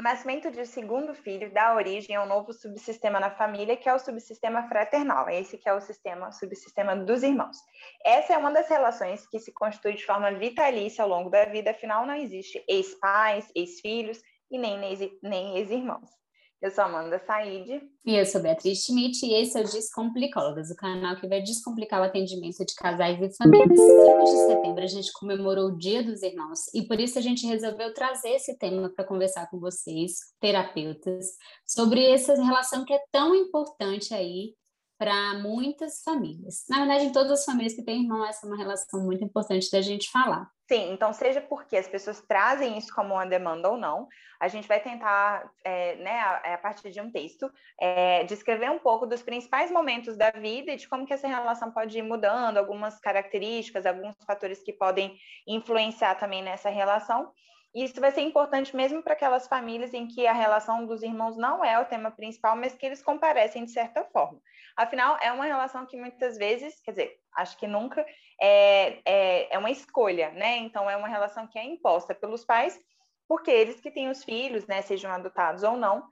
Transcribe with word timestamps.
O 0.00 0.02
nascimento 0.02 0.50
de 0.50 0.64
segundo 0.64 1.14
filho 1.14 1.52
dá 1.52 1.74
origem 1.74 2.16
a 2.16 2.24
um 2.24 2.26
novo 2.26 2.54
subsistema 2.54 3.20
na 3.20 3.30
família, 3.30 3.76
que 3.76 3.86
é 3.86 3.92
o 3.92 3.98
subsistema 3.98 4.66
fraternal. 4.66 5.28
Esse 5.28 5.58
que 5.58 5.68
é 5.68 5.74
o 5.74 5.80
sistema, 5.82 6.32
subsistema 6.32 6.96
dos 6.96 7.22
irmãos. 7.22 7.58
Essa 8.02 8.32
é 8.32 8.38
uma 8.38 8.50
das 8.50 8.66
relações 8.66 9.26
que 9.26 9.38
se 9.38 9.52
constitui 9.52 9.92
de 9.92 10.06
forma 10.06 10.32
vitalícia 10.32 11.04
ao 11.04 11.10
longo 11.10 11.28
da 11.28 11.44
vida, 11.44 11.72
afinal 11.72 12.06
não 12.06 12.14
existe 12.14 12.64
ex-pais, 12.66 13.52
ex-filhos 13.54 14.22
e 14.50 14.56
nem 14.56 15.58
ex-irmãos. 15.58 16.19
Eu 16.60 16.70
sou 16.70 16.84
Amanda 16.84 17.18
Said. 17.18 17.82
E 18.04 18.14
eu 18.14 18.26
sou 18.26 18.42
Beatriz 18.42 18.84
Schmidt 18.84 19.24
e 19.24 19.32
esse 19.32 19.56
é 19.56 19.62
o 19.62 19.64
Descomplicólogas, 19.64 20.70
o 20.70 20.76
canal 20.76 21.16
que 21.16 21.26
vai 21.26 21.40
descomplicar 21.40 22.02
o 22.02 22.04
atendimento 22.04 22.62
de 22.66 22.74
casais 22.74 23.18
e 23.18 23.34
famílias. 23.34 23.80
1 23.80 24.24
de 24.24 24.46
setembro 24.46 24.82
a 24.82 24.86
gente 24.86 25.10
comemorou 25.14 25.68
o 25.68 25.78
Dia 25.78 26.02
dos 26.02 26.22
Irmãos 26.22 26.60
e 26.74 26.82
por 26.82 27.00
isso 27.00 27.18
a 27.18 27.22
gente 27.22 27.46
resolveu 27.46 27.94
trazer 27.94 28.32
esse 28.32 28.58
tema 28.58 28.90
para 28.90 29.06
conversar 29.06 29.48
com 29.48 29.58
vocês, 29.58 30.12
terapeutas, 30.38 31.28
sobre 31.66 32.04
essa 32.10 32.34
relação 32.34 32.84
que 32.84 32.92
é 32.92 33.00
tão 33.10 33.34
importante 33.34 34.12
aí 34.12 34.54
para 34.98 35.38
muitas 35.38 36.02
famílias. 36.02 36.64
Na 36.68 36.80
verdade, 36.80 37.06
em 37.06 37.12
todas 37.12 37.32
as 37.32 37.44
famílias 37.46 37.72
que 37.72 37.82
têm 37.82 38.02
irmão, 38.02 38.22
essa 38.26 38.46
é 38.46 38.50
uma 38.50 38.58
relação 38.58 39.02
muito 39.02 39.24
importante 39.24 39.70
da 39.70 39.80
gente 39.80 40.10
falar. 40.10 40.46
Sim, 40.70 40.92
então 40.92 41.12
seja 41.12 41.40
porque 41.40 41.76
as 41.76 41.88
pessoas 41.88 42.20
trazem 42.20 42.78
isso 42.78 42.94
como 42.94 43.14
uma 43.14 43.26
demanda 43.26 43.68
ou 43.68 43.76
não, 43.76 44.06
a 44.38 44.46
gente 44.46 44.68
vai 44.68 44.78
tentar, 44.78 45.50
é, 45.64 45.96
né, 45.96 46.20
a, 46.20 46.54
a, 46.54 46.58
partir 46.58 46.92
de 46.92 47.00
um 47.00 47.10
texto, 47.10 47.50
é, 47.80 48.22
descrever 48.22 48.70
um 48.70 48.78
pouco 48.78 49.04
dos 49.04 49.20
principais 49.20 49.68
momentos 49.68 50.16
da 50.16 50.30
vida 50.30 50.70
e 50.70 50.76
de 50.76 50.88
como 50.88 51.04
que 51.04 51.12
essa 51.12 51.26
relação 51.26 51.72
pode 51.72 51.98
ir 51.98 52.02
mudando, 52.02 52.56
algumas 52.56 53.00
características, 53.00 53.84
alguns 53.84 54.14
fatores 54.24 54.62
que 54.62 54.72
podem 54.72 55.18
influenciar 55.44 56.14
também 56.14 56.40
nessa 56.40 56.70
relação. 56.70 57.32
Isso 57.74 58.00
vai 58.00 58.10
ser 58.10 58.22
importante 58.22 58.74
mesmo 58.74 59.02
para 59.02 59.12
aquelas 59.12 59.46
famílias 59.46 59.94
em 59.94 60.06
que 60.08 60.26
a 60.26 60.32
relação 60.32 60.86
dos 60.86 61.02
irmãos 61.02 61.36
não 61.36 61.64
é 61.64 61.78
o 61.78 61.84
tema 61.84 62.10
principal, 62.10 62.56
mas 62.56 62.74
que 62.74 62.84
eles 62.84 63.02
comparecem 63.02 63.64
de 63.64 63.70
certa 63.70 64.04
forma. 64.04 64.40
Afinal, 64.76 65.16
é 65.22 65.30
uma 65.30 65.44
relação 65.44 65.86
que 65.86 65.96
muitas 65.96 66.36
vezes, 66.36 66.80
quer 66.80 66.90
dizer, 66.90 67.20
acho 67.36 67.56
que 67.56 67.68
nunca, 67.68 68.04
é, 68.40 68.98
é, 69.04 69.54
é 69.54 69.58
uma 69.58 69.70
escolha, 69.70 70.30
né? 70.32 70.56
Então, 70.58 70.90
é 70.90 70.96
uma 70.96 71.08
relação 71.08 71.46
que 71.46 71.58
é 71.58 71.64
imposta 71.64 72.12
pelos 72.12 72.44
pais, 72.44 72.80
porque 73.28 73.50
eles 73.52 73.80
que 73.80 73.92
têm 73.92 74.10
os 74.10 74.24
filhos, 74.24 74.66
né, 74.66 74.82
sejam 74.82 75.12
adotados 75.12 75.62
ou 75.62 75.76
não, 75.76 76.02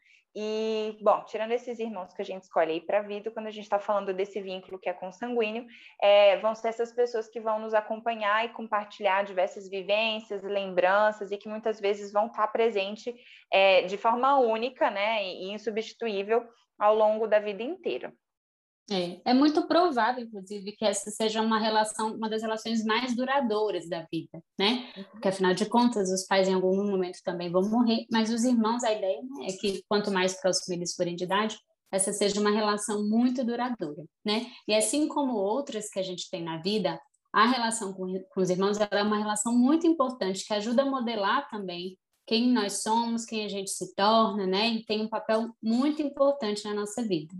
e, 0.40 0.96
bom, 1.00 1.24
tirando 1.24 1.50
esses 1.50 1.80
irmãos 1.80 2.14
que 2.14 2.22
a 2.22 2.24
gente 2.24 2.44
escolhe 2.44 2.70
aí 2.70 2.80
para 2.80 3.00
a 3.00 3.02
vida, 3.02 3.28
quando 3.28 3.48
a 3.48 3.50
gente 3.50 3.64
está 3.64 3.80
falando 3.80 4.14
desse 4.14 4.40
vínculo 4.40 4.78
que 4.78 4.88
é 4.88 4.92
consanguíneo, 4.92 5.66
é, 6.00 6.36
vão 6.36 6.54
ser 6.54 6.68
essas 6.68 6.92
pessoas 6.92 7.26
que 7.28 7.40
vão 7.40 7.58
nos 7.58 7.74
acompanhar 7.74 8.44
e 8.44 8.50
compartilhar 8.50 9.24
diversas 9.24 9.68
vivências, 9.68 10.44
lembranças, 10.44 11.32
e 11.32 11.36
que 11.36 11.48
muitas 11.48 11.80
vezes 11.80 12.12
vão 12.12 12.26
estar 12.26 12.46
tá 12.46 12.52
presentes 12.52 13.12
é, 13.52 13.82
de 13.82 13.96
forma 13.96 14.38
única, 14.38 14.88
né, 14.92 15.24
e 15.24 15.50
insubstituível 15.52 16.46
ao 16.78 16.94
longo 16.94 17.26
da 17.26 17.40
vida 17.40 17.64
inteira. 17.64 18.14
É, 18.90 19.20
é 19.30 19.34
muito 19.34 19.66
provável, 19.66 20.24
inclusive, 20.24 20.72
que 20.72 20.84
essa 20.84 21.10
seja 21.10 21.42
uma 21.42 21.58
relação, 21.58 22.14
uma 22.14 22.28
das 22.28 22.40
relações 22.40 22.82
mais 22.84 23.14
duradouras 23.14 23.88
da 23.88 24.06
vida, 24.10 24.42
né? 24.58 24.90
Uhum. 24.96 25.04
Porque 25.12 25.28
afinal 25.28 25.52
de 25.52 25.66
contas, 25.66 26.10
os 26.10 26.26
pais 26.26 26.48
em 26.48 26.54
algum 26.54 26.90
momento 26.90 27.18
também 27.22 27.50
vão 27.50 27.68
morrer, 27.68 28.06
mas 28.10 28.32
os 28.32 28.44
irmãos, 28.44 28.82
a 28.82 28.92
ideia 28.92 29.20
né, 29.22 29.46
é 29.48 29.52
que 29.52 29.82
quanto 29.88 30.10
mais 30.10 30.40
próximos 30.40 30.70
eles 30.70 30.94
forem 30.94 31.14
de 31.14 31.24
idade, 31.24 31.58
essa 31.92 32.12
seja 32.12 32.40
uma 32.40 32.50
relação 32.50 33.06
muito 33.06 33.44
duradoura, 33.44 34.04
né? 34.24 34.46
E 34.66 34.74
assim 34.74 35.06
como 35.06 35.34
outras 35.34 35.90
que 35.90 35.98
a 35.98 36.02
gente 36.02 36.30
tem 36.30 36.42
na 36.42 36.58
vida, 36.58 36.98
a 37.32 37.46
relação 37.46 37.92
com, 37.92 38.12
com 38.30 38.40
os 38.40 38.50
irmãos 38.50 38.78
é 38.78 39.02
uma 39.02 39.18
relação 39.18 39.52
muito 39.54 39.86
importante 39.86 40.46
que 40.46 40.54
ajuda 40.54 40.82
a 40.82 40.90
modelar 40.90 41.48
também 41.50 41.96
quem 42.26 42.52
nós 42.52 42.82
somos, 42.82 43.24
quem 43.24 43.44
a 43.44 43.48
gente 43.48 43.70
se 43.70 43.94
torna, 43.94 44.46
né? 44.46 44.68
E 44.68 44.84
tem 44.84 45.02
um 45.02 45.08
papel 45.08 45.48
muito 45.62 46.02
importante 46.02 46.64
na 46.64 46.74
nossa 46.74 47.02
vida. 47.02 47.34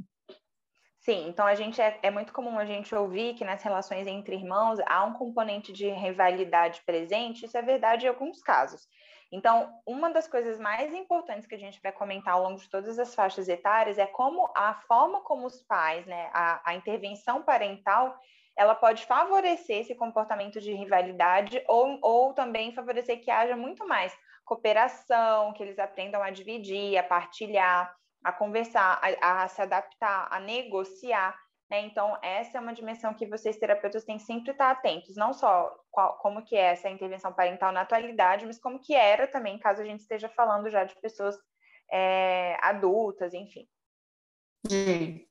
Sim, 1.09 1.27
então 1.27 1.47
a 1.47 1.55
gente 1.55 1.81
é, 1.81 1.99
é, 2.03 2.11
muito 2.11 2.35
comum 2.35 2.59
a 2.59 2.67
gente 2.67 2.95
ouvir 2.95 3.33
que 3.33 3.43
nas 3.43 3.63
relações 3.63 4.07
entre 4.07 4.37
irmãos 4.37 4.79
há 4.87 5.07
um 5.07 5.15
componente 5.15 5.73
de 5.73 5.89
rivalidade 5.89 6.83
presente, 6.85 7.47
isso 7.47 7.57
é 7.57 7.63
verdade 7.63 8.05
em 8.05 8.11
alguns 8.11 8.43
casos. 8.43 8.87
Então, 9.33 9.73
uma 9.87 10.11
das 10.11 10.29
coisas 10.29 10.61
mais 10.61 10.93
importantes 10.93 11.47
que 11.47 11.55
a 11.55 11.59
gente 11.59 11.81
vai 11.81 11.93
comentar 11.93 12.35
ao 12.35 12.43
longo 12.43 12.61
de 12.61 12.69
todas 12.69 12.99
as 12.99 13.15
faixas 13.15 13.49
etárias 13.49 13.97
é 13.97 14.05
como 14.05 14.53
a 14.55 14.75
forma 14.87 15.23
como 15.23 15.47
os 15.47 15.63
pais, 15.63 16.05
né, 16.05 16.29
a, 16.35 16.61
a 16.63 16.75
intervenção 16.75 17.43
parental, 17.43 18.15
ela 18.55 18.75
pode 18.75 19.07
favorecer 19.07 19.79
esse 19.79 19.95
comportamento 19.95 20.61
de 20.61 20.75
rivalidade 20.75 21.65
ou, 21.67 21.99
ou 22.03 22.35
também 22.35 22.75
favorecer 22.75 23.19
que 23.25 23.31
haja 23.31 23.57
muito 23.57 23.89
mais 23.89 24.15
cooperação, 24.45 25.55
que 25.55 25.63
eles 25.63 25.79
aprendam 25.79 26.23
a 26.23 26.29
dividir, 26.29 26.99
a 26.99 27.03
partilhar 27.03 27.97
a 28.23 28.33
conversar, 28.33 29.01
a, 29.21 29.45
a 29.45 29.49
se 29.49 29.61
adaptar, 29.63 30.29
a 30.31 30.41
negociar. 30.41 31.37
Né? 31.71 31.83
Então, 31.83 32.17
essa 32.23 32.59
é 32.59 32.61
uma 32.61 32.75
dimensão 32.75 33.15
que 33.15 33.27
vocês, 33.27 33.59
terapeutas, 33.59 34.05
têm 34.05 34.17
que 34.17 34.25
sempre 34.25 34.53
estar 34.53 34.71
atentos, 34.71 35.17
não 35.17 35.33
só 35.33 35.75
qual, 35.91 36.19
como 36.19 36.45
que 36.45 36.57
é 36.57 36.73
essa 36.73 36.89
intervenção 36.89 37.33
parental 37.33 37.73
na 37.73 37.83
atualidade, 37.83 38.47
mas 38.47 38.59
como 38.59 38.81
que 38.81 38.95
era 38.95 39.27
também, 39.27 39.59
caso 39.59 39.83
a 39.83 39.85
gente 39.85 40.01
esteja 40.01 40.29
falando 40.31 40.71
já 40.71 40.85
de 40.85 40.95
pessoas 41.01 41.37
é, 41.91 42.57
adultas, 42.63 43.35
enfim. 43.35 43.67
Hum. 44.71 45.25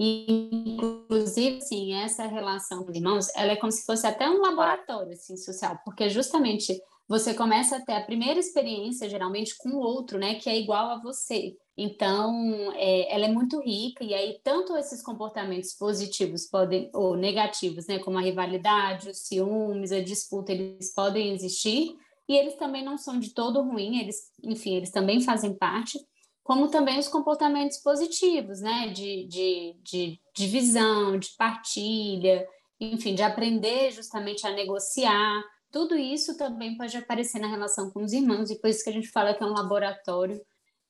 inclusive, 0.00 1.60
sim, 1.60 1.94
essa 1.94 2.26
relação 2.26 2.84
com 2.84 2.90
os 2.90 2.96
irmãos, 2.96 3.28
ela 3.34 3.52
é 3.52 3.56
como 3.56 3.72
se 3.72 3.84
fosse 3.84 4.06
até 4.06 4.28
um 4.28 4.40
laboratório 4.40 5.12
assim, 5.12 5.36
social, 5.36 5.78
porque 5.84 6.08
justamente 6.08 6.80
você 7.08 7.34
começa 7.34 7.76
a 7.76 7.84
ter 7.84 7.94
a 7.94 8.04
primeira 8.04 8.38
experiência, 8.38 9.08
geralmente, 9.08 9.56
com 9.56 9.70
o 9.70 9.80
outro, 9.80 10.18
né, 10.18 10.34
que 10.34 10.50
é 10.50 10.56
igual 10.56 10.90
a 10.90 11.00
você. 11.00 11.56
Então, 11.80 12.72
é, 12.74 13.14
ela 13.14 13.26
é 13.26 13.28
muito 13.28 13.60
rica, 13.60 14.02
e 14.02 14.12
aí, 14.12 14.40
tanto 14.42 14.76
esses 14.76 15.00
comportamentos 15.00 15.72
positivos 15.74 16.44
podem, 16.44 16.90
ou 16.92 17.16
negativos, 17.16 17.86
né, 17.86 18.00
como 18.00 18.18
a 18.18 18.20
rivalidade, 18.20 19.08
os 19.08 19.18
ciúmes, 19.18 19.92
a 19.92 20.00
disputa, 20.00 20.50
eles 20.50 20.92
podem 20.92 21.32
existir, 21.32 21.94
e 22.28 22.34
eles 22.34 22.56
também 22.56 22.84
não 22.84 22.98
são 22.98 23.20
de 23.20 23.32
todo 23.32 23.62
ruim, 23.62 24.00
eles, 24.00 24.16
enfim, 24.42 24.74
eles 24.74 24.90
também 24.90 25.20
fazem 25.20 25.54
parte, 25.54 26.00
como 26.42 26.68
também 26.68 26.98
os 26.98 27.06
comportamentos 27.06 27.78
positivos, 27.78 28.60
né, 28.60 28.88
de, 28.88 29.28
de, 29.28 29.76
de 29.84 30.20
divisão, 30.34 31.16
de 31.16 31.28
partilha, 31.38 32.44
enfim, 32.80 33.14
de 33.14 33.22
aprender 33.22 33.92
justamente 33.92 34.44
a 34.44 34.50
negociar, 34.50 35.44
tudo 35.70 35.94
isso 35.94 36.36
também 36.36 36.76
pode 36.76 36.96
aparecer 36.96 37.38
na 37.38 37.46
relação 37.46 37.88
com 37.92 38.02
os 38.02 38.12
irmãos, 38.12 38.50
e 38.50 38.58
por 38.60 38.68
isso 38.68 38.82
que 38.82 38.90
a 38.90 38.92
gente 38.92 39.12
fala 39.12 39.32
que 39.32 39.44
é 39.44 39.46
um 39.46 39.54
laboratório 39.54 40.40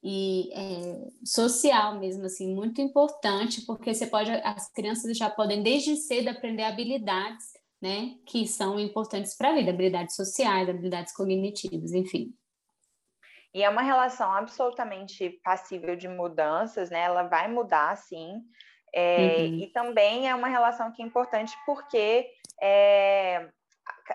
e 0.03 0.51
é, 0.53 1.09
social 1.25 1.99
mesmo, 1.99 2.25
assim, 2.27 2.55
muito 2.55 2.81
importante, 2.81 3.63
porque 3.67 3.93
você 3.93 4.07
pode, 4.07 4.31
as 4.31 4.73
crianças 4.73 5.17
já 5.17 5.29
podem 5.29 5.63
desde 5.63 5.97
cedo 5.97 6.29
aprender 6.29 6.63
habilidades, 6.63 7.47
né, 7.81 8.17
que 8.27 8.47
são 8.47 8.79
importantes 8.79 9.37
para 9.37 9.51
a 9.51 9.55
vida, 9.55 9.71
habilidades 9.71 10.17
sociais, 10.17 10.69
habilidades 10.69 11.13
cognitivas, 11.13 11.93
enfim. 11.93 12.35
E 13.55 13.63
é 13.63 13.69
uma 13.69 13.83
relação 13.83 14.33
absolutamente 14.33 15.31
passível 15.43 15.97
de 15.97 16.07
mudanças, 16.07 16.91
né? 16.91 17.01
Ela 17.01 17.23
vai 17.23 17.49
mudar, 17.49 17.97
sim. 17.97 18.43
É, 18.95 19.39
uhum. 19.39 19.59
E 19.59 19.67
também 19.69 20.29
é 20.29 20.35
uma 20.35 20.49
relação 20.49 20.93
que 20.93 21.03
é 21.03 21.07
importante 21.07 21.57
porque 21.65 22.29
é, 22.61 23.49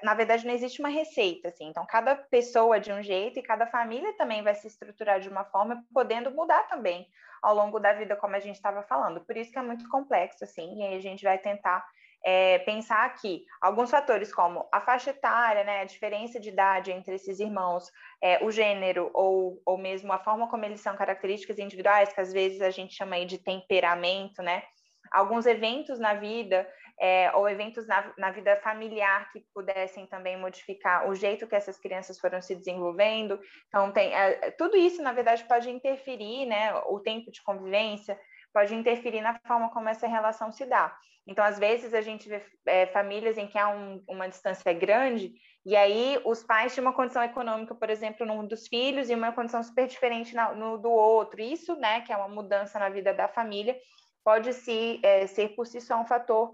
na 0.01 0.13
verdade, 0.13 0.45
não 0.45 0.53
existe 0.53 0.79
uma 0.79 0.89
receita, 0.89 1.49
assim. 1.49 1.67
Então, 1.67 1.85
cada 1.85 2.15
pessoa 2.15 2.79
de 2.79 2.91
um 2.91 3.03
jeito 3.03 3.39
e 3.39 3.43
cada 3.43 3.67
família 3.67 4.13
também 4.13 4.41
vai 4.41 4.55
se 4.55 4.67
estruturar 4.67 5.19
de 5.19 5.29
uma 5.29 5.43
forma, 5.45 5.83
podendo 5.93 6.31
mudar 6.31 6.63
também 6.67 7.07
ao 7.41 7.53
longo 7.53 7.79
da 7.79 7.93
vida, 7.93 8.15
como 8.15 8.35
a 8.35 8.39
gente 8.39 8.55
estava 8.55 8.81
falando. 8.83 9.21
Por 9.21 9.35
isso 9.35 9.51
que 9.51 9.59
é 9.59 9.61
muito 9.61 9.87
complexo, 9.89 10.43
assim, 10.43 10.79
e 10.79 10.83
aí 10.83 10.95
a 10.95 11.01
gente 11.01 11.23
vai 11.23 11.37
tentar 11.37 11.85
é, 12.23 12.59
pensar 12.59 13.05
aqui 13.05 13.45
alguns 13.61 13.91
fatores 13.91 14.33
como 14.33 14.65
a 14.71 14.79
faixa 14.79 15.09
etária, 15.09 15.63
né, 15.63 15.81
a 15.81 15.85
diferença 15.85 16.39
de 16.39 16.49
idade 16.49 16.91
entre 16.91 17.15
esses 17.15 17.39
irmãos, 17.39 17.91
é, 18.21 18.43
o 18.43 18.49
gênero 18.49 19.11
ou, 19.13 19.61
ou 19.65 19.77
mesmo 19.77 20.11
a 20.13 20.19
forma 20.19 20.47
como 20.49 20.63
eles 20.63 20.79
são 20.79 20.95
características 20.95 21.59
individuais, 21.59 22.13
que 22.13 22.21
às 22.21 22.31
vezes 22.31 22.61
a 22.61 22.69
gente 22.69 22.95
chama 22.95 23.15
aí 23.15 23.25
de 23.25 23.37
temperamento, 23.37 24.41
né? 24.41 24.63
Alguns 25.11 25.45
eventos 25.45 25.99
na 25.99 26.13
vida 26.13 26.67
é, 26.99 27.31
ou 27.33 27.49
eventos 27.49 27.87
na, 27.87 28.13
na, 28.17 28.31
vida 28.31 28.55
familiar 28.57 29.31
que 29.31 29.43
pudessem 29.53 30.05
também 30.05 30.37
modificar 30.37 31.09
o 31.09 31.15
jeito 31.15 31.47
que 31.47 31.55
essas 31.55 31.79
crianças 31.79 32.19
foram 32.19 32.41
se 32.41 32.55
desenvolvendo. 32.55 33.39
Então, 33.67 33.91
tem, 33.91 34.13
é, 34.13 34.51
tudo 34.51 34.77
isso, 34.77 35.01
na 35.01 35.11
verdade, 35.11 35.43
pode 35.45 35.69
interferir, 35.69 36.45
né? 36.45 36.73
O 36.85 36.99
tempo 36.99 37.31
de 37.31 37.41
convivência 37.43 38.19
pode 38.53 38.75
interferir 38.75 39.21
na 39.21 39.39
forma 39.47 39.71
como 39.71 39.89
essa 39.89 40.07
relação 40.07 40.51
se 40.51 40.65
dá. 40.65 40.95
Então, 41.25 41.43
às 41.43 41.57
vezes, 41.57 41.93
a 41.93 42.01
gente 42.01 42.27
vê 42.27 42.45
é, 42.65 42.85
famílias 42.87 43.37
em 43.37 43.47
que 43.47 43.57
há 43.57 43.69
um, 43.69 44.03
uma 44.07 44.27
distância 44.27 44.71
grande, 44.73 45.33
e 45.65 45.75
aí 45.75 46.19
os 46.25 46.43
pais 46.43 46.75
têm 46.75 46.83
uma 46.83 46.93
condição 46.93 47.23
econômica, 47.23 47.73
por 47.73 47.89
exemplo, 47.89 48.25
num 48.25 48.45
dos 48.45 48.67
filhos, 48.67 49.09
e 49.09 49.15
uma 49.15 49.31
condição 49.31 49.63
super 49.63 49.87
diferente 49.87 50.35
na, 50.35 50.53
no 50.53 50.77
do 50.77 50.91
outro. 50.91 51.41
Isso, 51.41 51.75
né, 51.77 52.01
que 52.01 52.11
é 52.11 52.17
uma 52.17 52.27
mudança 52.27 52.77
na 52.77 52.89
vida 52.89 53.13
da 53.13 53.27
família, 53.29 53.75
pode 54.23 54.53
se, 54.53 54.99
é, 55.01 55.25
ser 55.27 55.49
por 55.55 55.65
si 55.65 55.79
só 55.79 55.99
um 55.99 56.05
fator 56.05 56.53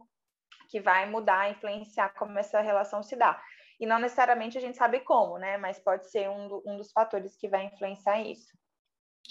que 0.69 0.79
vai 0.79 1.09
mudar, 1.09 1.51
influenciar 1.51 2.09
como 2.09 2.37
essa 2.37 2.61
relação 2.61 3.01
se 3.01 3.15
dá. 3.15 3.41
E 3.79 3.85
não 3.85 3.99
necessariamente 3.99 4.57
a 4.57 4.61
gente 4.61 4.77
sabe 4.77 4.99
como, 4.99 5.37
né? 5.37 5.57
Mas 5.57 5.79
pode 5.79 6.09
ser 6.09 6.29
um, 6.29 6.47
do, 6.47 6.63
um 6.65 6.77
dos 6.77 6.91
fatores 6.91 7.35
que 7.35 7.47
vai 7.47 7.65
influenciar 7.65 8.21
isso. 8.21 8.47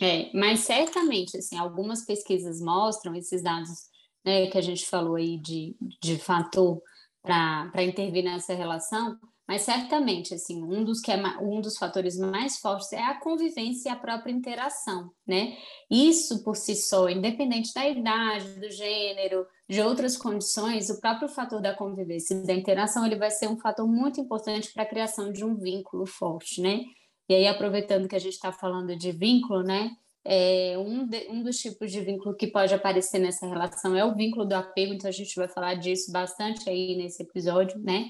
É, 0.01 0.31
mas 0.33 0.61
certamente, 0.61 1.37
assim, 1.37 1.59
algumas 1.59 2.05
pesquisas 2.05 2.61
mostram 2.61 3.15
esses 3.15 3.43
dados 3.43 3.89
né, 4.25 4.47
que 4.47 4.59
a 4.59 4.63
gente 4.63 4.87
falou 4.87 5.17
aí 5.17 5.39
de, 5.39 5.77
de 6.03 6.19
fator 6.19 6.81
para 7.23 7.83
intervir 7.83 8.25
nessa 8.25 8.55
relação, 8.55 9.19
mas 9.47 9.63
certamente, 9.63 10.35
assim, 10.35 10.63
um 10.63 10.85
dos, 10.85 11.01
que 11.01 11.11
é, 11.11 11.17
um 11.41 11.61
dos 11.61 11.77
fatores 11.77 12.19
mais 12.19 12.59
fortes 12.59 12.93
é 12.93 13.03
a 13.03 13.19
convivência 13.19 13.89
e 13.89 13.93
a 13.93 13.97
própria 13.97 14.31
interação, 14.31 15.11
né? 15.27 15.57
Isso 15.91 16.45
por 16.45 16.55
si 16.55 16.77
só, 16.77 17.09
independente 17.09 17.73
da 17.75 17.89
idade, 17.89 18.61
do 18.61 18.71
gênero, 18.71 19.47
de 19.69 19.83
outras 19.83 20.17
condições, 20.17 20.89
o 20.89 21.01
próprio 21.01 21.29
fator 21.29 21.61
da 21.61 21.75
convivência 21.75 22.35
e 22.35 22.47
da 22.47 22.55
interação, 22.55 23.05
ele 23.05 23.17
vai 23.17 23.31
ser 23.31 23.49
um 23.49 23.59
fator 23.59 23.87
muito 23.87 24.21
importante 24.21 24.73
para 24.73 24.83
a 24.83 24.87
criação 24.87 25.31
de 25.31 25.45
um 25.45 25.55
vínculo 25.55 26.07
forte, 26.07 26.61
né? 26.63 26.85
E 27.29 27.35
aí, 27.35 27.47
aproveitando 27.47 28.09
que 28.09 28.17
a 28.17 28.19
gente 28.19 28.33
está 28.33 28.51
falando 28.51 28.97
de 28.97 29.13
vínculo, 29.13 29.63
né? 29.63 29.91
É, 30.25 30.77
um, 30.79 31.07
de, 31.07 31.27
um 31.29 31.43
dos 31.43 31.59
tipos 31.59 31.93
de 31.93 32.01
vínculo 32.01 32.35
que 32.35 32.47
pode 32.47 32.73
aparecer 32.73 33.19
nessa 33.19 33.47
relação 33.47 33.95
é 33.95 34.05
o 34.05 34.15
vínculo 34.15 34.47
do 34.47 34.55
apego, 34.55 34.95
então 34.95 35.09
a 35.09 35.13
gente 35.13 35.35
vai 35.37 35.49
falar 35.49 35.75
disso 35.75 36.11
bastante 36.11 36.69
aí 36.69 36.97
nesse 36.97 37.23
episódio, 37.23 37.79
né? 37.79 38.07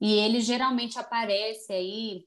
E 0.00 0.14
ele 0.14 0.40
geralmente 0.40 0.98
aparece 0.98 1.72
aí 1.72 2.24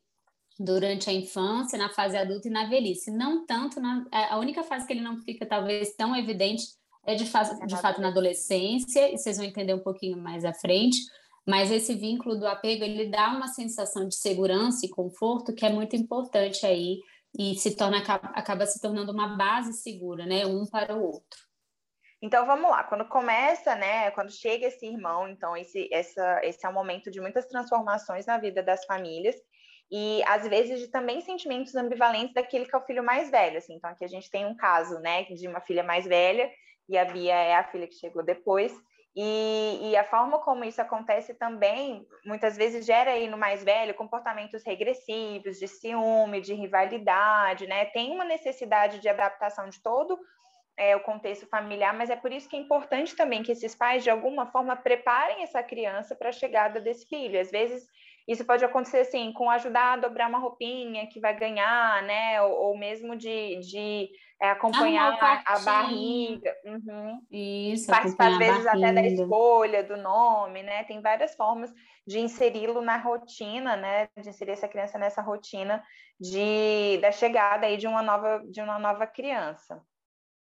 durante 0.60 1.10
a 1.10 1.14
infância, 1.14 1.78
na 1.78 1.90
fase 1.90 2.18
adulta 2.18 2.48
e 2.48 2.52
na 2.52 2.66
velhice. 2.66 3.10
Não 3.12 3.46
tanto 3.46 3.80
na. 3.80 4.06
A 4.12 4.38
única 4.38 4.62
fase 4.64 4.86
que 4.86 4.94
ele 4.94 5.02
não 5.02 5.18
fica, 5.22 5.46
talvez, 5.46 5.96
tão 5.96 6.16
evidente 6.16 6.64
é 7.06 7.16
de, 7.16 7.26
fase, 7.26 7.66
de 7.66 7.78
fato 7.78 8.02
na 8.02 8.10
adolescência, 8.10 9.14
e 9.14 9.18
vocês 9.18 9.38
vão 9.38 9.46
entender 9.46 9.74
um 9.74 9.84
pouquinho 9.84 10.18
mais 10.18 10.46
à 10.46 10.54
frente. 10.54 10.98
Mas 11.46 11.72
esse 11.72 11.94
vínculo 11.94 12.38
do 12.38 12.48
apego, 12.48 12.84
ele 12.84 13.10
dá 13.10 13.30
uma 13.30 13.48
sensação 13.48 14.08
de 14.08 14.16
segurança 14.16 14.86
e 14.86 14.90
conforto 14.90 15.54
que 15.54 15.66
é 15.66 15.70
muito 15.70 15.96
importante 15.96 16.66
aí 16.66 17.00
e 17.38 17.56
se 17.56 17.76
torna 17.76 17.98
acaba 17.98 18.66
se 18.66 18.80
tornando 18.80 19.12
uma 19.12 19.36
base 19.36 19.74
segura, 19.74 20.26
né, 20.26 20.46
um 20.46 20.66
para 20.66 20.96
o 20.96 21.04
outro. 21.04 21.40
Então 22.22 22.46
vamos 22.46 22.70
lá, 22.70 22.84
quando 22.86 23.06
começa, 23.06 23.76
né, 23.76 24.10
quando 24.12 24.32
chega 24.32 24.68
esse 24.68 24.86
irmão, 24.86 25.28
então 25.28 25.58
esse, 25.58 25.90
essa, 25.92 26.40
esse 26.44 26.66
é 26.66 26.70
um 26.70 26.74
momento 26.74 27.12
de 27.12 27.20
muitas 27.20 27.46
transformações 27.48 28.26
na 28.26 28.38
vida 28.38 28.64
das 28.64 28.86
famílias 28.86 29.36
e 29.92 30.24
às 30.26 30.48
vezes 30.48 30.80
de 30.80 30.88
também 30.88 31.20
sentimentos 31.20 31.76
ambivalentes 31.76 32.34
daquele 32.34 32.66
que 32.66 32.74
é 32.74 32.78
o 32.78 32.86
filho 32.86 33.04
mais 33.04 33.30
velho, 33.30 33.58
assim. 33.58 33.76
Então 33.76 33.90
aqui 33.90 34.06
a 34.06 34.08
gente 34.08 34.30
tem 34.30 34.46
um 34.46 34.56
caso, 34.56 35.00
né, 35.00 35.24
de 35.24 35.48
uma 35.48 35.60
filha 35.60 35.84
mais 35.84 36.06
velha 36.06 36.50
e 36.88 36.98
a 36.98 37.06
Bia 37.06 37.34
é 37.34 37.56
a 37.56 37.64
filha 37.64 37.88
que 37.88 37.96
chegou 37.96 38.24
depois. 38.24 38.74
E, 39.16 39.92
e, 39.92 39.96
a 39.96 40.04
forma 40.04 40.40
como 40.40 40.66
isso 40.66 40.82
acontece 40.82 41.36
também, 41.36 42.04
muitas 42.26 42.58
vezes 42.58 42.84
gera 42.84 43.12
aí 43.12 43.28
no 43.28 43.38
mais 43.38 43.64
velho 43.64 43.94
comportamentos 43.94 44.64
regressivos, 44.66 45.60
de 45.60 45.68
ciúme, 45.68 46.42
de 46.42 46.56
rivalidade, 46.56 47.68
né? 47.68 47.86
Tem 47.86 48.12
uma 48.12 48.26
necessidade 48.26 49.00
de 49.00 49.08
adaptação 49.08 49.70
de 49.70 49.80
todo 49.84 50.18
é, 50.78 50.96
o 50.96 51.02
contexto 51.02 51.46
familiar, 51.48 51.94
mas 51.94 52.10
é 52.10 52.16
por 52.16 52.32
isso 52.32 52.50
que 52.50 52.56
é 52.56 52.60
importante 52.60 53.16
também 53.16 53.44
que 53.44 53.52
esses 53.52 53.76
pais, 53.76 54.04
de 54.04 54.10
alguma 54.10 54.48
forma, 54.48 54.76
preparem 54.76 55.44
essa 55.44 55.62
criança 55.62 56.16
para 56.16 56.30
a 56.30 56.34
chegada 56.34 56.80
desse 56.80 57.08
filho. 57.08 57.40
Às 57.40 57.52
vezes, 57.52 57.86
isso 58.28 58.46
pode 58.46 58.66
acontecer 58.66 59.00
assim, 59.00 59.32
com 59.34 59.50
ajudar 59.50 59.94
a 59.94 59.98
dobrar 59.98 60.30
uma 60.30 60.40
roupinha 60.40 61.08
que 61.08 61.20
vai 61.20 61.38
ganhar, 61.38 62.02
né? 62.04 62.42
Ou, 62.42 62.52
ou 62.52 62.78
mesmo 62.78 63.16
de, 63.16 63.60
de 63.60 64.10
é, 64.44 64.50
acompanhar 64.50 65.18
a, 65.22 65.56
a 65.56 65.60
barriga. 65.60 66.54
Uhum. 66.66 67.22
Isso, 67.32 67.88
Participar, 67.88 68.34
às 68.34 68.38
vezes, 68.38 68.68
até 68.68 68.92
da 68.92 69.02
escolha 69.02 69.82
do 69.82 69.96
nome, 69.96 70.62
né? 70.64 70.84
Tem 70.84 71.00
várias 71.02 71.34
formas 71.34 71.74
de 72.06 72.20
inseri-lo 72.20 72.82
na 72.82 72.98
rotina, 72.98 73.78
né? 73.78 74.10
De 74.22 74.28
inserir 74.28 74.52
essa 74.52 74.68
criança 74.68 75.00
nessa 75.00 75.22
rotina 75.22 75.82
de, 76.20 76.98
da 76.98 77.10
chegada 77.10 77.68
aí 77.68 77.78
de 77.78 77.88
uma 77.88 78.02
nova, 78.02 78.44
de 78.50 78.60
uma 78.60 78.78
nova 78.78 79.08
criança. 79.08 79.82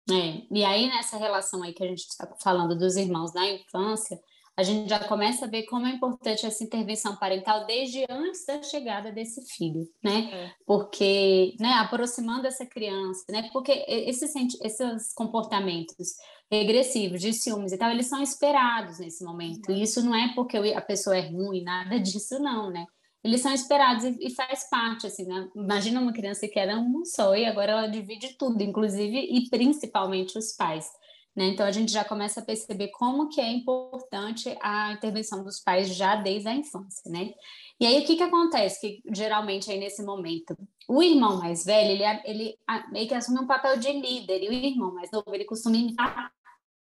É, 0.10 0.48
e 0.50 0.66
aí 0.66 0.88
nessa 0.88 1.18
relação 1.18 1.62
aí 1.62 1.72
que 1.72 1.84
a 1.84 1.88
gente 1.88 2.00
está 2.00 2.28
falando 2.42 2.76
dos 2.76 2.98
irmãos 2.98 3.32
da 3.32 3.46
infância, 3.46 4.20
a 4.58 4.64
gente 4.64 4.90
já 4.90 5.00
começa 5.00 5.46
a 5.46 5.48
ver 5.48 5.64
como 5.64 5.88
é 5.88 5.92
importante 5.92 6.46
essa 6.46 6.64
intervenção 6.64 7.16
parental 7.16 7.66
desde 7.66 8.06
antes 8.10 8.46
da 8.46 8.62
chegada 8.62 9.12
desse 9.12 9.42
filho, 9.56 9.88
né? 10.04 10.30
É. 10.32 10.52
Porque, 10.66 11.56
né, 11.60 11.74
aproximando 11.74 12.48
essa 12.48 12.66
criança, 12.66 13.24
né? 13.30 13.50
Porque 13.54 13.72
esses, 13.88 14.34
esses 14.62 15.14
comportamentos 15.14 16.16
regressivos 16.52 17.22
de 17.22 17.32
ciúmes 17.34 17.72
e 17.72 17.78
tal, 17.78 17.90
eles 17.92 18.08
são 18.08 18.22
esperados 18.22 19.00
nesse 19.00 19.24
momento. 19.24 19.72
E 19.72 19.82
isso 19.82 20.04
não 20.04 20.14
é 20.14 20.34
porque 20.36 20.58
a 20.58 20.82
pessoa 20.82 21.18
é 21.18 21.22
ruim, 21.22 21.64
nada 21.64 21.98
disso 22.00 22.38
não, 22.40 22.70
né? 22.70 22.86
eles 23.24 23.42
são 23.42 23.54
esperados 23.54 24.04
e, 24.04 24.18
e, 24.20 24.30
faz 24.32 24.68
parte, 24.70 25.06
assim, 25.06 25.26
né? 25.26 25.48
Imagina 25.56 26.02
uma 26.02 26.12
criança 26.12 26.48
que 26.48 26.60
era 26.60 26.76
um 26.78 27.06
só 27.06 27.36
e 27.36 27.46
agora 27.46 27.72
ela 27.74 27.88
divide 27.88 28.36
tudo, 28.38 28.62
inclusive 28.64 29.16
e 29.16 29.48
principalmente 29.50 30.38
os 30.38 30.54
pais. 30.54 30.90
Né? 31.36 31.46
Então 31.46 31.66
a 31.66 31.72
gente 31.72 31.92
já 31.92 32.04
começa 32.04 32.42
a 32.42 32.46
perceber 32.46 32.90
como 32.90 33.30
que 33.30 33.40
é 33.40 33.50
importante 33.50 34.54
a 34.62 34.92
intervenção 34.92 35.44
dos 35.44 35.62
pais 35.62 35.96
já 35.96 36.16
desde 36.16 36.50
a 36.50 36.54
infância, 36.54 37.10
né? 37.10 37.34
E 37.80 37.86
aí 37.86 38.04
o 38.04 38.06
que 38.06 38.18
que 38.18 38.24
acontece? 38.24 38.82
Que 38.82 39.02
geralmente 39.14 39.72
aí 39.72 39.80
nesse 39.80 40.04
momento 40.04 40.56
o 40.90 41.02
irmão 41.02 41.40
mais 41.40 41.64
velho 41.64 41.92
ele, 41.92 42.04
ele 42.26 42.58
meio 42.92 43.08
que 43.08 43.14
assume 43.14 43.40
um 43.40 43.48
papel 43.48 43.80
de 43.80 43.94
líder 43.94 44.44
e 44.44 44.50
o 44.50 44.54
irmão 44.54 44.94
mais 44.94 45.10
novo 45.10 45.34
ele 45.34 45.46
costuma 45.46 45.78
imitar 45.78 46.34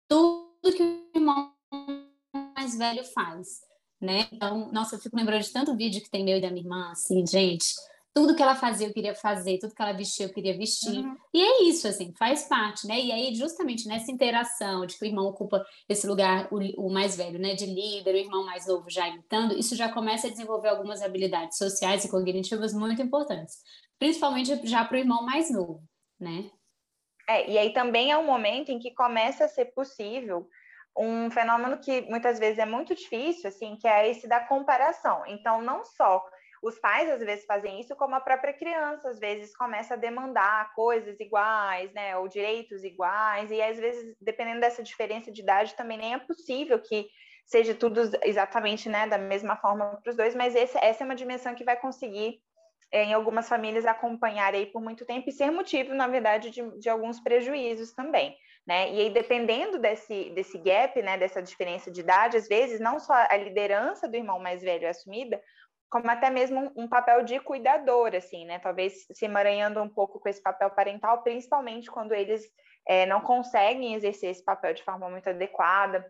tudo 0.06 0.72
que 0.76 0.82
o 0.82 1.08
irmão 1.12 1.52
mais 2.54 2.78
velho 2.78 3.02
faz 3.02 3.66
né? 4.00 4.28
Então, 4.32 4.70
nossa, 4.72 4.96
eu 4.96 5.00
fico 5.00 5.16
lembrando 5.16 5.42
de 5.42 5.52
tanto 5.52 5.76
vídeo 5.76 6.02
que 6.02 6.10
tem 6.10 6.24
meu 6.24 6.38
e 6.38 6.40
da 6.40 6.50
minha 6.50 6.62
irmã, 6.62 6.90
assim, 6.90 7.26
gente, 7.26 7.74
tudo 8.16 8.34
que 8.34 8.42
ela 8.42 8.54
fazia 8.54 8.86
eu 8.86 8.94
queria 8.94 9.14
fazer, 9.14 9.58
tudo 9.58 9.74
que 9.74 9.82
ela 9.82 9.92
vestia 9.92 10.24
eu 10.24 10.32
queria 10.32 10.56
vestir. 10.56 11.04
Uhum. 11.04 11.18
E 11.34 11.42
é 11.42 11.64
isso, 11.64 11.86
assim, 11.86 12.14
faz 12.18 12.48
parte, 12.48 12.86
né? 12.86 12.98
E 12.98 13.12
aí, 13.12 13.34
justamente 13.34 13.86
nessa 13.86 14.10
interação 14.10 14.86
de 14.86 14.96
que 14.96 15.04
o 15.04 15.06
irmão 15.06 15.26
ocupa 15.26 15.62
esse 15.86 16.06
lugar, 16.06 16.48
o, 16.50 16.86
o, 16.86 16.90
mais 16.90 17.14
velho, 17.14 17.38
né, 17.38 17.54
de 17.54 17.66
líder, 17.66 18.14
o 18.14 18.16
irmão 18.16 18.42
mais 18.46 18.66
novo 18.66 18.88
já 18.88 19.06
imitando, 19.06 19.52
isso 19.52 19.76
já 19.76 19.92
começa 19.92 20.28
a 20.28 20.30
desenvolver 20.30 20.68
algumas 20.68 21.02
habilidades 21.02 21.58
sociais 21.58 22.06
e 22.06 22.10
cognitivas 22.10 22.72
muito 22.72 23.02
importantes, 23.02 23.58
principalmente 23.98 24.66
já 24.66 24.82
para 24.82 24.96
o 24.96 25.00
irmão 25.00 25.22
mais 25.22 25.50
novo, 25.50 25.82
né? 26.18 26.50
É, 27.28 27.50
e 27.50 27.58
aí 27.58 27.74
também 27.74 28.12
é 28.12 28.16
um 28.16 28.24
momento 28.24 28.70
em 28.70 28.78
que 28.78 28.94
começa 28.94 29.44
a 29.44 29.48
ser 29.48 29.66
possível 29.74 30.48
um 30.96 31.30
fenômeno 31.30 31.76
que 31.80 32.00
muitas 32.08 32.38
vezes 32.38 32.58
é 32.58 32.64
muito 32.64 32.94
difícil, 32.94 33.46
assim, 33.48 33.76
que 33.76 33.86
é 33.86 34.10
esse 34.10 34.26
da 34.26 34.40
comparação. 34.40 35.22
Então, 35.26 35.60
não 35.60 35.84
só 35.84 36.24
os 36.66 36.78
pais 36.80 37.08
às 37.08 37.20
vezes 37.20 37.44
fazem 37.46 37.80
isso, 37.80 37.94
como 37.94 38.14
a 38.14 38.20
própria 38.20 38.52
criança 38.52 39.08
às 39.08 39.18
vezes 39.18 39.56
começa 39.56 39.94
a 39.94 39.96
demandar 39.96 40.74
coisas 40.74 41.18
iguais, 41.20 41.92
né, 41.92 42.16
ou 42.16 42.26
direitos 42.26 42.82
iguais, 42.82 43.50
e 43.50 43.62
às 43.62 43.78
vezes, 43.78 44.16
dependendo 44.20 44.60
dessa 44.60 44.82
diferença 44.82 45.30
de 45.30 45.40
idade, 45.40 45.76
também 45.76 45.96
nem 45.96 46.14
é 46.14 46.18
possível 46.18 46.80
que 46.80 47.08
seja 47.44 47.72
tudo 47.74 48.00
exatamente, 48.24 48.88
né, 48.88 49.06
da 49.06 49.16
mesma 49.16 49.56
forma 49.56 50.00
para 50.02 50.10
os 50.10 50.16
dois, 50.16 50.34
mas 50.34 50.56
esse, 50.56 50.76
essa 50.78 51.04
é 51.04 51.06
uma 51.06 51.14
dimensão 51.14 51.54
que 51.54 51.64
vai 51.64 51.76
conseguir 51.76 52.40
é, 52.90 53.04
em 53.04 53.14
algumas 53.14 53.48
famílias 53.48 53.86
acompanhar 53.86 54.52
aí 54.52 54.66
por 54.66 54.82
muito 54.82 55.06
tempo 55.06 55.28
e 55.28 55.32
ser 55.32 55.52
motivo, 55.52 55.94
na 55.94 56.08
verdade, 56.08 56.50
de, 56.50 56.78
de 56.80 56.88
alguns 56.88 57.20
prejuízos 57.20 57.92
também 57.92 58.36
né? 58.66 58.92
E 58.92 59.00
aí, 59.00 59.10
dependendo 59.10 59.78
desse, 59.78 60.30
desse 60.30 60.58
gap, 60.58 61.00
né, 61.00 61.16
dessa 61.16 61.40
diferença 61.40 61.90
de 61.90 62.00
idade, 62.00 62.36
às 62.36 62.48
vezes, 62.48 62.80
não 62.80 62.98
só 62.98 63.14
a 63.14 63.36
liderança 63.36 64.08
do 64.08 64.16
irmão 64.16 64.40
mais 64.40 64.60
velho 64.60 64.86
é 64.86 64.88
assumida, 64.88 65.40
como 65.90 66.10
até 66.10 66.30
mesmo 66.30 66.72
um, 66.76 66.88
papel 66.88 67.22
de 67.22 67.38
cuidador, 67.40 68.14
assim, 68.14 68.44
né? 68.44 68.58
Talvez 68.58 69.06
se 69.12 69.24
emaranhando 69.24 69.80
um 69.80 69.88
pouco 69.88 70.18
com 70.18 70.28
esse 70.28 70.42
papel 70.42 70.70
parental, 70.70 71.22
principalmente 71.22 71.90
quando 71.90 72.12
eles 72.12 72.44
é, 72.86 73.06
não 73.06 73.20
conseguem 73.20 73.94
exercer 73.94 74.30
esse 74.30 74.44
papel 74.44 74.74
de 74.74 74.82
forma 74.82 75.08
muito 75.08 75.28
adequada, 75.28 76.04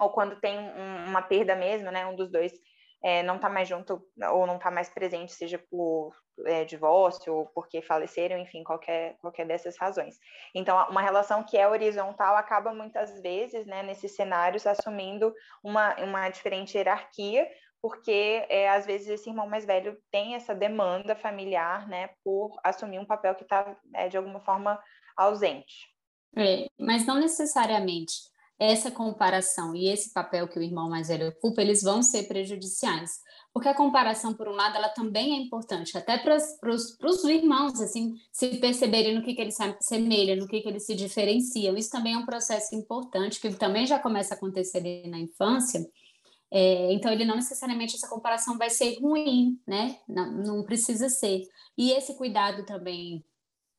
ou 0.00 0.10
quando 0.10 0.40
tem 0.40 0.58
um, 0.58 1.06
uma 1.06 1.22
perda 1.22 1.54
mesmo, 1.54 1.90
né? 1.90 2.04
Um 2.06 2.16
dos 2.16 2.30
dois 2.30 2.52
é, 3.04 3.22
não 3.22 3.36
está 3.36 3.48
mais 3.48 3.68
junto 3.68 4.02
ou 4.32 4.46
não 4.46 4.56
está 4.56 4.70
mais 4.70 4.88
presente, 4.88 5.32
seja 5.32 5.62
por 5.70 6.12
é, 6.46 6.64
divórcio 6.64 7.34
ou 7.34 7.46
porque 7.46 7.82
faleceram, 7.82 8.38
enfim, 8.38 8.64
qualquer, 8.64 9.16
qualquer 9.20 9.46
dessas 9.46 9.76
razões. 9.78 10.18
Então, 10.54 10.76
uma 10.88 11.02
relação 11.02 11.44
que 11.44 11.56
é 11.56 11.68
horizontal 11.68 12.34
acaba 12.34 12.72
muitas 12.72 13.20
vezes, 13.20 13.66
né, 13.66 13.82
nesses 13.82 14.16
cenários, 14.16 14.66
assumindo 14.66 15.32
uma, 15.62 15.94
uma 16.02 16.28
diferente 16.28 16.76
hierarquia, 16.76 17.46
porque 17.84 18.46
é, 18.48 18.70
às 18.70 18.86
vezes 18.86 19.08
esse 19.08 19.28
irmão 19.28 19.46
mais 19.46 19.66
velho 19.66 19.94
tem 20.10 20.34
essa 20.34 20.54
demanda 20.54 21.14
familiar, 21.14 21.86
né, 21.86 22.08
por 22.24 22.58
assumir 22.64 22.98
um 22.98 23.04
papel 23.04 23.34
que 23.34 23.42
está, 23.42 23.76
é, 23.94 24.08
de 24.08 24.16
alguma 24.16 24.40
forma, 24.40 24.80
ausente. 25.14 25.90
É, 26.34 26.66
mas 26.80 27.04
não 27.04 27.20
necessariamente 27.20 28.14
essa 28.58 28.90
comparação 28.90 29.76
e 29.76 29.90
esse 29.90 30.14
papel 30.14 30.48
que 30.48 30.58
o 30.58 30.62
irmão 30.62 30.88
mais 30.88 31.08
velho 31.08 31.28
ocupa, 31.28 31.60
eles 31.60 31.82
vão 31.82 32.02
ser 32.02 32.22
prejudiciais. 32.22 33.20
Porque 33.52 33.68
a 33.68 33.74
comparação, 33.74 34.32
por 34.32 34.48
um 34.48 34.52
lado, 34.52 34.76
ela 34.78 34.88
também 34.88 35.34
é 35.34 35.42
importante, 35.42 35.98
até 35.98 36.16
para 36.16 36.36
os 36.36 37.24
irmãos, 37.24 37.78
assim, 37.82 38.14
se 38.32 38.56
perceberem 38.56 39.14
no 39.14 39.22
que, 39.22 39.34
que 39.34 39.42
eles 39.42 39.56
se 39.56 39.62
assemelham, 39.62 40.36
no 40.38 40.48
que, 40.48 40.62
que 40.62 40.68
eles 40.70 40.86
se 40.86 40.94
diferenciam. 40.94 41.76
Isso 41.76 41.90
também 41.90 42.14
é 42.14 42.16
um 42.16 42.24
processo 42.24 42.74
importante, 42.74 43.38
que 43.38 43.52
também 43.52 43.86
já 43.86 43.98
começa 43.98 44.32
a 44.32 44.38
acontecer 44.38 44.80
na 45.06 45.18
infância. 45.18 45.86
É, 46.52 46.92
então, 46.92 47.12
ele 47.12 47.24
não 47.24 47.36
necessariamente 47.36 47.96
essa 47.96 48.08
comparação 48.08 48.56
vai 48.56 48.70
ser 48.70 48.98
ruim, 49.00 49.58
né? 49.66 49.98
Não, 50.08 50.30
não 50.32 50.62
precisa 50.64 51.08
ser. 51.08 51.42
E 51.76 51.90
esse 51.92 52.16
cuidado 52.16 52.64
também 52.64 53.24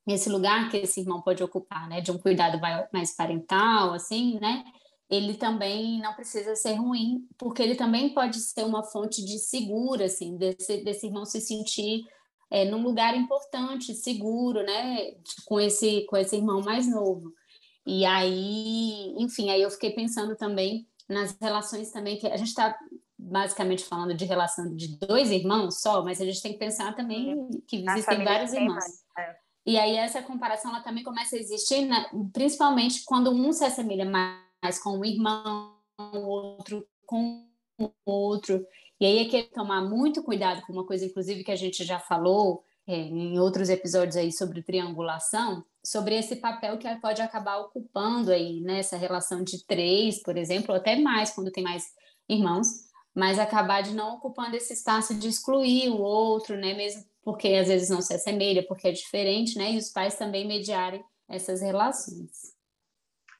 esse 0.07 0.29
lugar 0.29 0.69
que 0.69 0.77
esse 0.77 0.99
irmão 0.99 1.21
pode 1.21 1.43
ocupar, 1.43 1.89
né, 1.89 1.99
de 1.99 2.11
um 2.11 2.17
cuidado 2.17 2.59
mais 2.93 3.15
parental, 3.15 3.93
assim, 3.93 4.39
né, 4.39 4.63
ele 5.09 5.35
também 5.35 5.99
não 5.99 6.13
precisa 6.13 6.55
ser 6.55 6.75
ruim, 6.75 7.27
porque 7.37 7.61
ele 7.61 7.75
também 7.75 8.13
pode 8.13 8.39
ser 8.39 8.63
uma 8.63 8.83
fonte 8.83 9.23
de 9.23 9.39
segura, 9.39 10.05
assim, 10.05 10.37
desse, 10.37 10.83
desse 10.83 11.07
irmão 11.07 11.25
se 11.25 11.41
sentir 11.41 12.03
é, 12.51 12.65
num 12.65 12.83
lugar 12.83 13.15
importante, 13.15 13.95
seguro, 13.95 14.63
né, 14.63 15.13
com 15.45 15.59
esse, 15.59 16.05
com 16.05 16.17
esse 16.17 16.35
irmão 16.35 16.61
mais 16.61 16.87
novo. 16.87 17.33
E 17.85 18.03
aí, 18.05 19.13
enfim, 19.17 19.49
aí 19.49 19.61
eu 19.61 19.69
fiquei 19.69 19.91
pensando 19.91 20.35
também 20.35 20.87
nas 21.07 21.37
relações 21.39 21.91
também 21.91 22.17
que 22.17 22.27
a 22.27 22.37
gente 22.37 22.49
está 22.49 22.77
basicamente 23.17 23.83
falando 23.83 24.13
de 24.13 24.25
relação 24.25 24.75
de 24.75 24.97
dois 24.99 25.31
irmãos 25.31 25.81
só, 25.81 26.03
mas 26.03 26.21
a 26.21 26.25
gente 26.25 26.41
tem 26.41 26.53
que 26.53 26.59
pensar 26.59 26.95
também 26.95 27.49
que 27.67 27.77
existem 27.77 28.23
vários 28.23 28.53
irmãos. 28.53 28.83
É. 29.17 29.35
E 29.65 29.77
aí 29.79 29.95
essa 29.95 30.21
comparação 30.21 30.71
ela 30.71 30.83
também 30.83 31.03
começa 31.03 31.35
a 31.35 31.39
existir, 31.39 31.85
né, 31.85 32.05
principalmente 32.31 33.03
quando 33.03 33.31
um 33.31 33.51
se 33.51 33.65
assemelha 33.65 34.05
mais 34.05 34.79
com 34.81 34.99
um 34.99 35.05
irmão, 35.05 35.75
o 35.97 36.17
outro 36.27 36.85
com 37.05 37.47
o 37.79 37.91
outro. 38.05 38.65
E 38.99 39.05
aí 39.05 39.19
é 39.19 39.25
que 39.25 39.43
tomar 39.43 39.81
muito 39.81 40.23
cuidado 40.23 40.61
com 40.61 40.73
uma 40.73 40.85
coisa, 40.85 41.05
inclusive, 41.05 41.43
que 41.43 41.51
a 41.51 41.55
gente 41.55 41.83
já 41.83 41.99
falou 41.99 42.63
é, 42.87 42.95
em 42.95 43.39
outros 43.39 43.69
episódios 43.69 44.15
aí 44.15 44.31
sobre 44.31 44.61
triangulação, 44.61 45.65
sobre 45.83 46.15
esse 46.15 46.35
papel 46.35 46.77
que 46.77 46.93
pode 46.97 47.21
acabar 47.21 47.57
ocupando 47.57 48.31
aí 48.31 48.61
nessa 48.61 48.95
né, 48.95 49.01
relação 49.01 49.43
de 49.43 49.65
três, 49.65 50.21
por 50.21 50.37
exemplo, 50.37 50.71
ou 50.71 50.77
até 50.77 50.95
mais 50.95 51.31
quando 51.31 51.51
tem 51.51 51.63
mais 51.63 51.85
irmãos, 52.29 52.67
mas 53.13 53.39
acabar 53.39 53.81
de 53.81 53.93
não 53.93 54.15
ocupando 54.15 54.55
esse 54.55 54.73
espaço 54.73 55.15
de 55.15 55.27
excluir 55.27 55.89
o 55.89 56.01
outro, 56.01 56.55
né, 56.55 56.73
mesmo 56.73 57.03
porque 57.23 57.47
às 57.49 57.67
vezes 57.67 57.89
não 57.89 58.01
se 58.01 58.13
assemelha, 58.13 58.65
porque 58.67 58.87
é 58.87 58.91
diferente, 58.91 59.57
né, 59.57 59.71
e 59.71 59.77
os 59.77 59.89
pais 59.89 60.15
também 60.15 60.47
mediarem 60.47 61.03
essas 61.27 61.61
relações. 61.61 62.53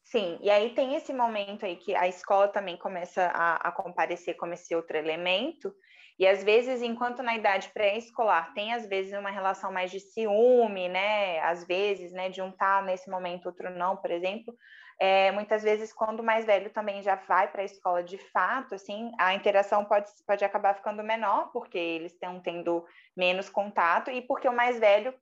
Sim, 0.04 0.40
e 0.42 0.50
aí 0.50 0.74
tem 0.74 0.96
esse 0.96 1.14
momento 1.14 1.66
aí 1.66 1.76
que 1.76 1.96
a 1.96 2.08
escola 2.08 2.48
também 2.48 2.78
começa 2.78 3.26
a, 3.28 3.56
a 3.68 3.72
comparecer 3.72 4.36
como 4.38 4.54
esse 4.54 4.74
outro 4.74 4.98
elemento, 4.98 5.74
e 6.18 6.26
às 6.26 6.44
vezes, 6.44 6.82
enquanto 6.82 7.22
na 7.22 7.36
idade 7.36 7.70
pré-escolar 7.74 8.54
tem 8.54 8.74
às 8.74 8.88
vezes 8.88 9.14
uma 9.14 9.32
relação 9.32 9.72
mais 9.72 9.92
de 9.92 10.00
ciúme, 10.00 10.88
né? 10.88 11.40
Às 11.42 11.66
vezes, 11.66 12.14
né, 12.14 12.30
de 12.30 12.42
um 12.42 12.52
tá 12.52 12.82
nesse 12.82 13.10
momento, 13.10 13.48
outro 13.48 13.70
não, 13.70 13.98
por 13.98 14.12
exemplo. 14.12 14.56
É, 14.98 15.30
muitas 15.34 15.62
vezes, 15.62 15.92
quando 15.92 16.22
o 16.22 16.24
mais 16.24 16.46
velho 16.46 16.70
também 16.70 17.02
já 17.02 17.16
vai 17.16 17.52
para 17.52 17.62
a 17.62 17.66
escola 17.66 18.02
de 18.02 18.18
fato, 18.18 18.76
assim, 18.76 19.12
a 19.20 19.34
interação 19.34 19.84
pode, 19.84 20.10
pode 20.26 20.46
acabar 20.46 20.74
ficando 20.74 21.04
menor, 21.04 21.52
porque 21.52 21.78
eles 21.78 22.14
estão 22.14 22.40
tendo 22.40 22.86
menos 23.16 23.50
contato, 23.50 24.10
e 24.10 24.22
porque 24.22 24.48
o 24.48 24.56
mais 24.56 24.80
velho 24.80 25.14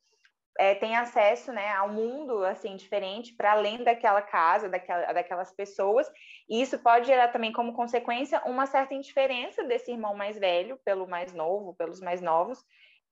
é, 0.58 0.76
tem 0.76 0.96
acesso 0.96 1.52
né, 1.52 1.72
a 1.72 1.84
um 1.84 1.94
mundo 1.94 2.44
assim 2.44 2.76
diferente 2.76 3.34
para 3.36 3.54
além 3.54 3.84
daquela 3.84 4.22
casa, 4.22 4.70
daquela, 4.70 5.12
daquelas 5.14 5.52
pessoas, 5.52 6.08
e 6.50 6.62
isso 6.62 6.78
pode 6.80 7.08
gerar 7.08 7.30
também 7.30 7.52
como 7.52 7.74
consequência 7.74 8.42
uma 8.46 8.66
certa 8.66 8.94
indiferença 8.94 9.64
desse 9.64 9.92
irmão 9.92 10.16
mais 10.16 10.38
velho 10.38 10.78
pelo 10.86 11.08
mais 11.08 11.34
novo, 11.34 11.74
pelos 11.76 12.00
mais 12.00 12.22
novos, 12.22 12.64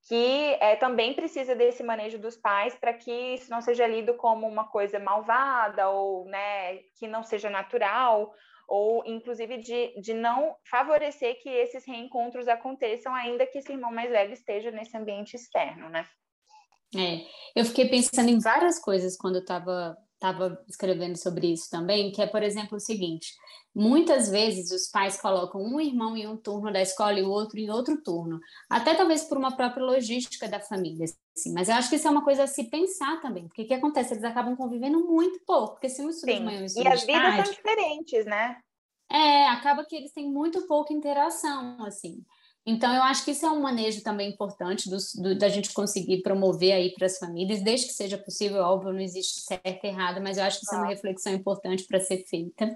que 0.07 0.57
é, 0.59 0.75
também 0.75 1.13
precisa 1.13 1.55
desse 1.55 1.83
manejo 1.83 2.17
dos 2.17 2.35
pais 2.35 2.75
para 2.75 2.93
que 2.93 3.11
isso 3.11 3.49
não 3.51 3.61
seja 3.61 3.85
lido 3.85 4.15
como 4.15 4.47
uma 4.47 4.67
coisa 4.67 4.99
malvada 4.99 5.89
ou 5.89 6.25
né, 6.25 6.77
que 6.97 7.07
não 7.07 7.23
seja 7.23 7.49
natural, 7.49 8.33
ou 8.67 9.03
inclusive 9.05 9.57
de, 9.57 9.99
de 9.99 10.13
não 10.13 10.55
favorecer 10.69 11.39
que 11.41 11.49
esses 11.49 11.85
reencontros 11.85 12.47
aconteçam, 12.47 13.13
ainda 13.13 13.45
que 13.45 13.57
esse 13.57 13.71
irmão 13.71 13.91
mais 13.91 14.09
velho 14.09 14.33
esteja 14.33 14.71
nesse 14.71 14.95
ambiente 14.95 15.35
externo, 15.35 15.89
né? 15.89 16.07
É, 16.95 17.25
eu 17.55 17.65
fiquei 17.65 17.87
pensando 17.87 18.29
em 18.29 18.39
várias 18.39 18.79
coisas 18.79 19.17
quando 19.17 19.35
eu 19.35 19.41
estava 19.41 19.97
estava 20.21 20.63
escrevendo 20.69 21.17
sobre 21.17 21.51
isso 21.51 21.67
também, 21.69 22.11
que 22.11 22.21
é, 22.21 22.27
por 22.27 22.43
exemplo, 22.43 22.77
o 22.77 22.79
seguinte: 22.79 23.33
muitas 23.73 24.29
vezes 24.29 24.71
os 24.71 24.87
pais 24.87 25.19
colocam 25.19 25.59
um 25.59 25.81
irmão 25.81 26.15
em 26.15 26.27
um 26.27 26.37
turno 26.37 26.71
da 26.71 26.81
escola 26.81 27.19
e 27.19 27.23
o 27.23 27.29
outro 27.29 27.59
em 27.59 27.71
outro 27.71 27.99
turno, 28.01 28.39
até 28.69 28.93
talvez 28.93 29.23
por 29.23 29.37
uma 29.37 29.55
própria 29.57 29.83
logística 29.83 30.47
da 30.47 30.59
família. 30.59 31.05
Assim, 31.35 31.51
mas 31.51 31.69
eu 31.69 31.75
acho 31.75 31.89
que 31.89 31.95
isso 31.95 32.07
é 32.07 32.11
uma 32.11 32.23
coisa 32.23 32.43
a 32.43 32.47
se 32.47 32.69
pensar 32.69 33.19
também, 33.19 33.47
porque 33.47 33.63
o 33.63 33.67
que 33.67 33.73
acontece? 33.73 34.13
Eles 34.13 34.23
acabam 34.23 34.55
convivendo 34.55 35.03
muito 35.05 35.43
pouco, 35.43 35.73
porque 35.73 35.89
se 35.89 36.03
um 36.03 36.09
estuda 36.09 36.33
de 36.35 36.39
manhã 36.39 36.59
e 36.59 36.87
as 36.87 37.03
vidas 37.03 37.35
são 37.35 37.53
diferentes, 37.55 38.25
né? 38.25 38.57
É, 39.11 39.47
acaba 39.47 39.83
que 39.83 39.95
eles 39.95 40.13
têm 40.13 40.31
muito 40.31 40.65
pouca 40.67 40.93
interação, 40.93 41.83
assim. 41.83 42.23
Então, 42.65 42.93
eu 42.93 43.01
acho 43.01 43.25
que 43.25 43.31
isso 43.31 43.43
é 43.43 43.49
um 43.49 43.61
manejo 43.61 44.03
também 44.03 44.29
importante 44.29 44.87
do, 44.87 44.97
do, 45.21 45.35
da 45.35 45.49
gente 45.49 45.73
conseguir 45.73 46.21
promover 46.21 46.73
aí 46.73 46.93
para 46.93 47.07
as 47.07 47.17
famílias, 47.17 47.63
desde 47.63 47.87
que 47.87 47.93
seja 47.93 48.19
possível, 48.19 48.61
óbvio, 48.61 48.93
não 48.93 48.99
existe 48.99 49.41
certo 49.41 49.83
e 49.83 49.87
errado, 49.87 50.21
mas 50.21 50.37
eu 50.37 50.43
acho 50.43 50.59
que 50.59 50.65
isso 50.65 50.75
é 50.75 50.77
uma 50.77 50.87
reflexão 50.87 51.33
importante 51.33 51.85
para 51.87 51.99
ser 51.99 52.23
feita. 52.27 52.71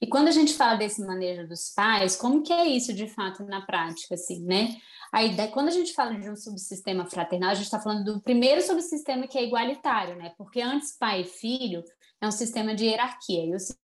E 0.00 0.06
quando 0.06 0.28
a 0.28 0.32
gente 0.32 0.54
fala 0.54 0.76
desse 0.76 1.04
manejo 1.04 1.46
dos 1.46 1.70
pais, 1.74 2.16
como 2.16 2.42
que 2.42 2.52
é 2.52 2.66
isso 2.66 2.94
de 2.94 3.08
fato 3.08 3.44
na 3.44 3.60
prática, 3.66 4.14
assim, 4.14 4.42
né? 4.42 4.74
A 5.12 5.22
ideia, 5.22 5.50
quando 5.50 5.68
a 5.68 5.72
gente 5.72 5.92
fala 5.92 6.18
de 6.18 6.30
um 6.30 6.36
subsistema 6.36 7.04
fraternal, 7.06 7.50
a 7.50 7.54
gente 7.54 7.66
está 7.66 7.80
falando 7.80 8.04
do 8.04 8.22
primeiro 8.22 8.62
subsistema 8.62 9.28
que 9.28 9.36
é 9.36 9.44
igualitário, 9.44 10.16
né? 10.16 10.32
Porque 10.38 10.62
antes 10.62 10.96
pai 10.98 11.22
e 11.22 11.24
filho 11.24 11.84
é 12.22 12.26
um 12.26 12.32
sistema 12.32 12.74
de 12.74 12.86
hierarquia, 12.86 13.44
e 13.44 13.54
o 13.54 13.58
sistema 13.58 13.82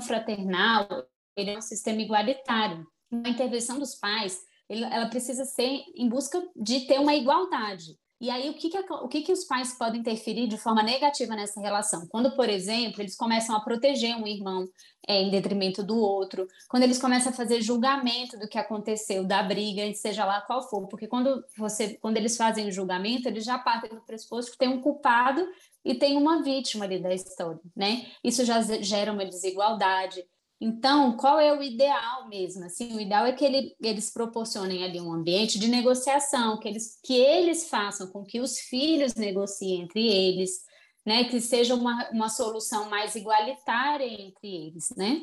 fraternal 0.00 0.88
ele 1.36 1.50
é 1.50 1.58
um 1.58 1.62
sistema 1.62 2.00
igualitário 2.00 2.86
a 3.12 3.28
intervenção 3.28 3.78
dos 3.78 3.94
pais, 3.94 4.40
ela 4.68 5.06
precisa 5.06 5.44
ser 5.44 5.82
em 5.94 6.08
busca 6.08 6.42
de 6.54 6.80
ter 6.80 6.98
uma 6.98 7.14
igualdade. 7.14 7.96
E 8.20 8.30
aí, 8.30 8.50
o 8.50 8.54
que, 8.54 8.68
que, 8.68 8.78
o 8.78 9.08
que, 9.08 9.22
que 9.22 9.32
os 9.32 9.44
pais 9.44 9.78
podem 9.78 10.00
interferir 10.00 10.48
de 10.48 10.58
forma 10.58 10.82
negativa 10.82 11.36
nessa 11.36 11.60
relação? 11.60 12.04
Quando, 12.08 12.34
por 12.34 12.48
exemplo, 12.48 13.00
eles 13.00 13.16
começam 13.16 13.54
a 13.54 13.60
proteger 13.60 14.16
um 14.16 14.26
irmão 14.26 14.66
é, 15.06 15.22
em 15.22 15.30
detrimento 15.30 15.84
do 15.84 15.96
outro, 15.96 16.48
quando 16.68 16.82
eles 16.82 16.98
começam 16.98 17.30
a 17.30 17.34
fazer 17.34 17.62
julgamento 17.62 18.36
do 18.36 18.48
que 18.48 18.58
aconteceu, 18.58 19.24
da 19.24 19.40
briga, 19.40 19.94
seja 19.94 20.24
lá 20.24 20.40
qual 20.40 20.68
for, 20.68 20.88
porque 20.88 21.06
quando, 21.06 21.44
você, 21.56 21.96
quando 21.98 22.16
eles 22.16 22.36
fazem 22.36 22.66
o 22.66 22.72
julgamento, 22.72 23.28
eles 23.28 23.44
já 23.44 23.56
partem 23.56 23.90
do 23.90 24.04
pressuposto 24.04 24.50
que 24.50 24.58
tem 24.58 24.68
um 24.68 24.80
culpado 24.80 25.46
e 25.84 25.94
tem 25.94 26.16
uma 26.16 26.42
vítima 26.42 26.86
ali 26.86 27.00
da 27.00 27.14
história, 27.14 27.60
né? 27.76 28.04
Isso 28.24 28.44
já 28.44 28.60
gera 28.60 29.12
uma 29.12 29.24
desigualdade, 29.24 30.24
então, 30.60 31.16
qual 31.16 31.38
é 31.38 31.52
o 31.52 31.62
ideal 31.62 32.28
mesmo? 32.28 32.64
Assim, 32.64 32.96
o 32.96 33.00
ideal 33.00 33.24
é 33.24 33.32
que 33.32 33.44
ele, 33.44 33.76
eles 33.80 34.12
proporcionem 34.12 34.82
ali 34.82 35.00
um 35.00 35.12
ambiente 35.12 35.58
de 35.58 35.68
negociação, 35.68 36.58
que 36.58 36.66
eles, 36.68 36.98
que 37.04 37.14
eles 37.14 37.68
façam 37.68 38.10
com 38.10 38.24
que 38.24 38.40
os 38.40 38.58
filhos 38.58 39.14
negociem 39.14 39.82
entre 39.82 40.04
eles, 40.04 40.50
né? 41.06 41.24
Que 41.24 41.40
seja 41.40 41.76
uma, 41.76 42.10
uma 42.10 42.28
solução 42.28 42.90
mais 42.90 43.14
igualitária 43.14 44.04
entre 44.04 44.48
eles, 44.66 44.88
né? 44.96 45.20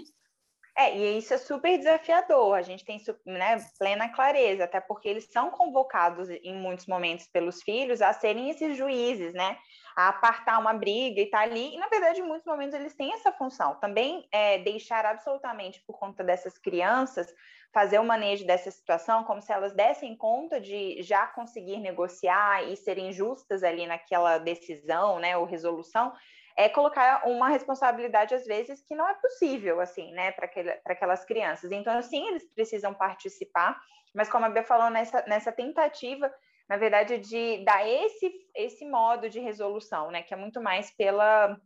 É, 0.78 0.98
e 0.98 1.18
isso 1.18 1.34
é 1.34 1.38
super 1.38 1.78
desafiador, 1.78 2.54
a 2.54 2.62
gente 2.62 2.84
tem 2.84 3.02
né, 3.26 3.58
plena 3.80 4.10
clareza, 4.10 4.66
até 4.66 4.82
porque 4.82 5.08
eles 5.08 5.26
são 5.32 5.50
convocados 5.50 6.30
em 6.30 6.54
muitos 6.54 6.86
momentos 6.86 7.28
pelos 7.28 7.64
filhos 7.64 8.02
a 8.02 8.12
serem 8.12 8.50
esses 8.50 8.76
juízes, 8.76 9.34
né? 9.34 9.58
A 9.96 10.10
apartar 10.10 10.60
uma 10.60 10.74
briga 10.74 11.22
e 11.22 11.30
tá 11.30 11.40
ali, 11.40 11.74
e 11.74 11.78
na 11.78 11.88
verdade, 11.88 12.20
em 12.20 12.26
muitos 12.26 12.46
momentos, 12.46 12.76
eles 12.76 12.96
têm 12.96 13.14
essa 13.14 13.32
função. 13.32 13.80
Também 13.80 14.28
é, 14.32 14.60
deixar 14.60 15.06
absolutamente 15.06 15.82
por 15.88 15.98
conta 15.98 16.24
dessas 16.24 16.58
crianças 16.58 17.34
fazer 17.76 18.00
o 18.00 18.06
manejo 18.06 18.48
dessa 18.48 18.72
situação, 18.72 19.26
como 19.26 19.42
se 19.42 19.52
elas 19.52 19.74
dessem 19.74 20.16
conta 20.16 20.62
de 20.62 21.02
já 21.04 21.28
conseguir 21.28 21.78
negociar 21.80 22.64
e 22.64 22.78
serem 22.78 23.12
justas 23.12 23.64
ali 23.64 23.86
naquela 23.86 24.38
decisão, 24.38 25.20
né, 25.20 25.36
ou 25.36 25.44
resolução, 25.44 26.14
é 26.58 26.70
colocar 26.70 27.28
uma 27.28 27.50
responsabilidade, 27.50 28.34
às 28.34 28.46
vezes, 28.46 28.82
que 28.88 28.96
não 28.96 29.10
é 29.10 29.14
possível, 29.16 29.82
assim, 29.82 30.14
né, 30.14 30.32
para 30.32 30.50
aquelas 30.86 31.26
crianças. 31.26 31.70
Então, 31.70 32.02
sim, 32.02 32.26
eles 32.30 32.50
precisam 32.54 32.94
participar, 32.94 33.78
mas 34.14 34.30
como 34.30 34.46
a 34.46 34.50
Bia 34.50 34.64
falou, 34.64 34.90
nessa, 34.90 35.26
nessa 35.28 35.52
tentativa, 35.52 36.34
na 36.70 36.78
verdade, 36.78 37.18
de 37.20 37.64
dar 37.64 37.88
esse, 37.88 38.32
esse 38.56 38.86
modo 38.86 39.30
de 39.30 39.40
resolução, 39.40 40.12
né, 40.12 40.24
que 40.24 40.34
é 40.34 40.38
muito 40.38 40.62
mais 40.62 40.92
pela 40.92 41.58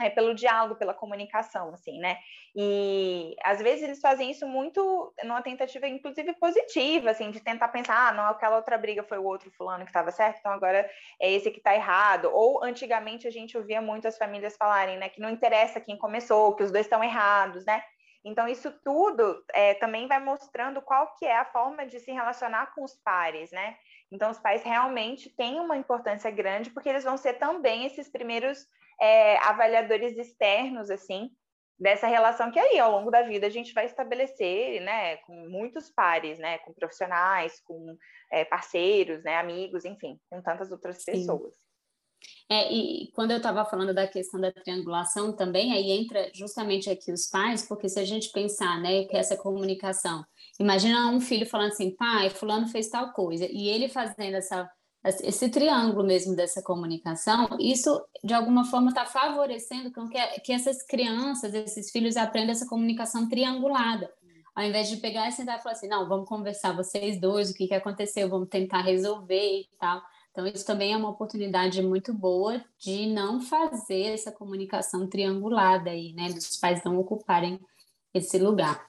é, 0.00 0.08
pelo 0.08 0.34
diálogo, 0.34 0.76
pela 0.76 0.94
comunicação, 0.94 1.74
assim, 1.74 1.98
né? 1.98 2.16
E 2.56 3.34
às 3.44 3.60
vezes 3.60 3.82
eles 3.82 4.00
fazem 4.00 4.30
isso 4.30 4.46
muito 4.46 5.12
numa 5.24 5.42
tentativa, 5.42 5.86
inclusive 5.86 6.32
positiva, 6.34 7.10
assim, 7.10 7.30
de 7.30 7.40
tentar 7.40 7.68
pensar, 7.68 8.08
ah, 8.08 8.12
não, 8.12 8.24
aquela 8.24 8.56
outra 8.56 8.78
briga 8.78 9.02
foi 9.02 9.18
o 9.18 9.24
outro 9.24 9.50
fulano 9.50 9.84
que 9.84 9.90
estava 9.90 10.10
certo, 10.10 10.38
então 10.38 10.52
agora 10.52 10.88
é 11.20 11.30
esse 11.30 11.50
que 11.50 11.58
está 11.58 11.74
errado. 11.74 12.30
Ou 12.32 12.62
antigamente 12.64 13.26
a 13.26 13.30
gente 13.30 13.56
ouvia 13.58 13.80
muitas 13.82 14.16
famílias 14.16 14.56
falarem, 14.56 14.96
né, 14.96 15.08
que 15.08 15.20
não 15.20 15.30
interessa 15.30 15.80
quem 15.80 15.98
começou, 15.98 16.56
que 16.56 16.62
os 16.62 16.72
dois 16.72 16.86
estão 16.86 17.04
errados, 17.04 17.64
né? 17.64 17.82
Então, 18.24 18.46
isso 18.46 18.70
tudo 18.84 19.42
é, 19.54 19.74
também 19.74 20.06
vai 20.06 20.20
mostrando 20.20 20.82
qual 20.82 21.14
que 21.16 21.24
é 21.24 21.38
a 21.38 21.44
forma 21.44 21.86
de 21.86 21.98
se 22.00 22.12
relacionar 22.12 22.74
com 22.74 22.84
os 22.84 22.94
pares, 23.02 23.50
né? 23.50 23.76
Então, 24.12 24.30
os 24.30 24.38
pais 24.38 24.62
realmente 24.62 25.30
têm 25.36 25.60
uma 25.60 25.76
importância 25.76 26.30
grande, 26.30 26.70
porque 26.70 26.88
eles 26.88 27.04
vão 27.04 27.16
ser 27.16 27.34
também 27.34 27.86
esses 27.86 28.08
primeiros 28.10 28.66
é, 29.00 29.36
avaliadores 29.38 30.16
externos, 30.16 30.90
assim, 30.90 31.30
dessa 31.78 32.06
relação 32.06 32.50
que 32.50 32.58
aí, 32.58 32.78
ao 32.78 32.92
longo 32.92 33.10
da 33.10 33.22
vida, 33.22 33.46
a 33.46 33.50
gente 33.50 33.72
vai 33.72 33.86
estabelecer, 33.86 34.82
né, 34.82 35.16
com 35.18 35.34
muitos 35.48 35.88
pares, 35.90 36.38
né, 36.38 36.58
com 36.58 36.74
profissionais, 36.74 37.60
com 37.62 37.96
é, 38.30 38.44
parceiros, 38.44 39.22
né, 39.24 39.36
amigos, 39.36 39.84
enfim, 39.84 40.20
com 40.28 40.42
tantas 40.42 40.70
outras 40.70 41.02
Sim. 41.02 41.12
pessoas. 41.12 41.54
É, 42.48 42.72
e 42.72 43.10
quando 43.12 43.30
eu 43.30 43.36
estava 43.36 43.64
falando 43.64 43.94
da 43.94 44.06
questão 44.08 44.40
da 44.40 44.50
triangulação 44.52 45.32
também, 45.34 45.72
aí 45.72 45.90
entra 45.90 46.30
justamente 46.34 46.90
aqui 46.90 47.12
os 47.12 47.26
pais, 47.26 47.66
porque 47.66 47.88
se 47.88 48.00
a 48.00 48.04
gente 48.04 48.32
pensar, 48.32 48.80
né, 48.80 49.04
que 49.04 49.16
essa 49.16 49.36
comunicação, 49.36 50.24
imagina 50.58 51.10
um 51.10 51.20
filho 51.20 51.46
falando 51.46 51.68
assim, 51.72 51.94
pai, 51.94 52.30
fulano 52.30 52.66
fez 52.66 52.88
tal 52.88 53.12
coisa, 53.12 53.46
e 53.48 53.68
ele 53.68 53.88
fazendo 53.88 54.34
essa 54.34 54.68
esse 55.02 55.48
triângulo 55.48 56.06
mesmo 56.06 56.36
dessa 56.36 56.62
comunicação, 56.62 57.48
isso 57.58 58.04
de 58.22 58.34
alguma 58.34 58.66
forma 58.66 58.90
está 58.90 59.06
favorecendo 59.06 59.90
que, 59.90 60.40
que 60.40 60.52
essas 60.52 60.84
crianças, 60.84 61.54
esses 61.54 61.90
filhos 61.90 62.18
aprendam 62.18 62.52
essa 62.52 62.66
comunicação 62.66 63.26
triangulada. 63.26 64.12
Ao 64.54 64.64
invés 64.64 64.90
de 64.90 64.98
pegar 64.98 65.28
e 65.28 65.32
sentar 65.32 65.58
e 65.58 65.62
falar 65.62 65.72
assim, 65.72 65.88
não, 65.88 66.06
vamos 66.06 66.28
conversar 66.28 66.76
vocês 66.76 67.18
dois, 67.18 67.50
o 67.50 67.54
que, 67.54 67.68
que 67.68 67.74
aconteceu, 67.74 68.28
vamos 68.28 68.48
tentar 68.48 68.82
resolver 68.82 69.60
e 69.60 69.68
tal. 69.78 70.02
Então, 70.30 70.46
isso 70.46 70.64
também 70.64 70.92
é 70.92 70.96
uma 70.96 71.10
oportunidade 71.10 71.82
muito 71.82 72.14
boa 72.14 72.64
de 72.78 73.06
não 73.06 73.40
fazer 73.40 74.12
essa 74.12 74.30
comunicação 74.30 75.08
triangulada 75.08 75.90
aí, 75.90 76.12
né? 76.12 76.28
Dos 76.28 76.56
pais 76.56 76.84
não 76.84 76.98
ocuparem 76.98 77.60
esse 78.14 78.38
lugar. 78.38 78.88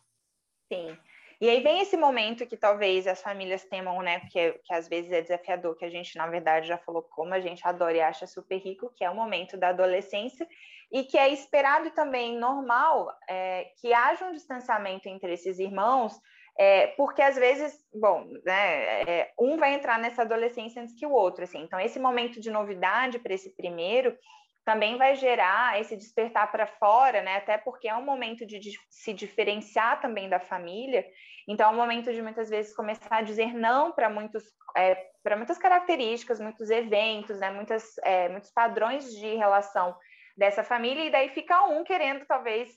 Sim. 0.72 0.98
E 1.42 1.50
aí 1.50 1.60
vem 1.64 1.82
esse 1.82 1.98
momento 1.98 2.46
que 2.46 2.56
talvez 2.56 3.08
as 3.08 3.20
famílias 3.20 3.64
temam, 3.64 4.00
né? 4.04 4.20
Porque 4.20 4.62
que 4.64 4.74
às 4.74 4.88
vezes 4.88 5.12
é 5.12 5.24
desafiador, 5.24 5.76
que 5.76 5.84
a 5.84 5.90
gente, 5.90 6.16
na 6.16 6.28
verdade, 6.28 6.68
já 6.68 6.78
falou 6.78 7.02
como 7.02 7.34
a 7.34 7.40
gente 7.40 7.68
adora 7.68 7.98
e 7.98 8.02
acha 8.02 8.28
super 8.28 8.60
rico, 8.60 8.94
que 8.96 9.04
é 9.04 9.10
o 9.10 9.16
momento 9.16 9.58
da 9.58 9.70
adolescência, 9.70 10.48
e 10.92 11.04
que 11.04 11.18
é 11.18 11.30
esperado 11.30 11.90
também 11.92 12.38
normal 12.38 13.12
é, 13.28 13.72
que 13.82 13.92
haja 13.92 14.28
um 14.28 14.34
distanciamento 14.34 15.10
entre 15.10 15.34
esses 15.34 15.58
irmãos, 15.58 16.14
é, 16.58 16.88
porque 16.88 17.22
às 17.22 17.36
vezes, 17.36 17.78
bom, 17.94 18.26
né, 18.46 19.02
é, 19.04 19.34
um 19.40 19.58
vai 19.58 19.74
entrar 19.74 19.98
nessa 19.98 20.22
adolescência 20.22 20.82
antes 20.82 20.96
que 20.96 21.06
o 21.06 21.12
outro, 21.12 21.44
assim. 21.44 21.62
Então, 21.62 21.80
esse 21.80 22.00
momento 22.00 22.40
de 22.40 22.52
novidade 22.52 23.20
para 23.20 23.34
esse 23.34 23.56
primeiro 23.56 24.16
também 24.64 24.96
vai 24.98 25.16
gerar 25.16 25.80
esse 25.80 25.98
despertar 25.98 26.52
para 26.52 26.68
fora, 26.68 27.22
né? 27.22 27.38
Até 27.38 27.58
porque 27.58 27.88
é 27.88 27.96
um 27.96 28.06
momento 28.06 28.46
de, 28.46 28.60
de, 28.60 28.78
se 28.90 29.12
diferenciar 29.12 30.00
também 30.00 30.30
da 30.30 30.40
família. 30.40 31.06
Então, 31.48 31.70
é 31.70 31.74
um 31.74 31.78
momento 31.78 32.14
de 32.14 32.22
muitas 32.22 32.50
vezes 32.50 32.76
começar 32.76 33.18
a 33.18 33.22
dizer 33.24 33.54
não 33.54 33.92
para 33.92 34.10
muitos 34.10 34.44
é, 34.78 34.96
para 35.24 35.36
muitas 35.36 35.58
características, 35.58 36.40
muitos 36.40 36.70
eventos, 36.70 37.40
né? 37.40 37.50
Muitas, 37.52 37.98
é, 38.04 38.30
muitos 38.30 38.52
padrões 38.52 39.12
de 39.16 39.36
relação 39.36 39.96
dessa 40.38 40.64
família. 40.64 41.06
E 41.06 41.12
daí 41.12 41.30
fica 41.30 41.64
um 41.64 41.84
querendo 41.84 42.26
talvez 42.26 42.70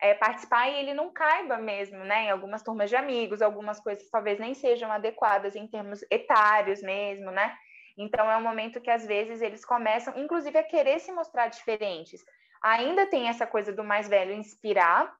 é, 0.00 0.14
participar 0.14 0.68
e 0.68 0.78
ele 0.78 0.94
não 0.94 1.12
caiba 1.12 1.56
mesmo, 1.58 1.98
né? 2.04 2.24
Em 2.24 2.30
algumas 2.30 2.62
turmas 2.62 2.90
de 2.90 2.96
amigos, 2.96 3.40
algumas 3.40 3.80
coisas 3.80 4.08
talvez 4.10 4.38
nem 4.38 4.54
sejam 4.54 4.90
adequadas 4.92 5.56
em 5.56 5.66
termos 5.66 6.04
etários 6.10 6.82
mesmo, 6.82 7.30
né? 7.30 7.56
Então, 7.98 8.30
é 8.30 8.36
um 8.36 8.42
momento 8.42 8.80
que, 8.80 8.90
às 8.90 9.06
vezes, 9.06 9.40
eles 9.40 9.64
começam, 9.64 10.12
inclusive, 10.16 10.58
a 10.58 10.62
querer 10.62 11.00
se 11.00 11.10
mostrar 11.12 11.48
diferentes. 11.48 12.22
Ainda 12.62 13.06
tem 13.06 13.28
essa 13.28 13.46
coisa 13.46 13.72
do 13.72 13.82
mais 13.82 14.06
velho 14.06 14.34
inspirar, 14.34 15.14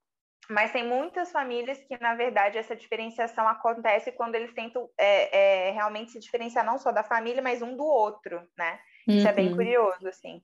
mas 0.50 0.72
tem 0.72 0.86
muitas 0.86 1.32
famílias 1.32 1.82
que, 1.84 1.98
na 2.00 2.14
verdade, 2.14 2.58
essa 2.58 2.76
diferenciação 2.76 3.48
acontece 3.48 4.12
quando 4.12 4.34
eles 4.34 4.52
tentam 4.52 4.88
é, 4.98 5.68
é, 5.68 5.70
realmente 5.70 6.12
se 6.12 6.20
diferenciar 6.20 6.64
não 6.64 6.78
só 6.78 6.92
da 6.92 7.02
família, 7.02 7.42
mas 7.42 7.62
um 7.62 7.74
do 7.76 7.84
outro, 7.84 8.46
né? 8.58 8.78
Isso 9.08 9.24
uhum. 9.24 9.30
é 9.30 9.32
bem 9.32 9.48
uhum. 9.48 9.56
curioso, 9.56 10.06
assim. 10.06 10.42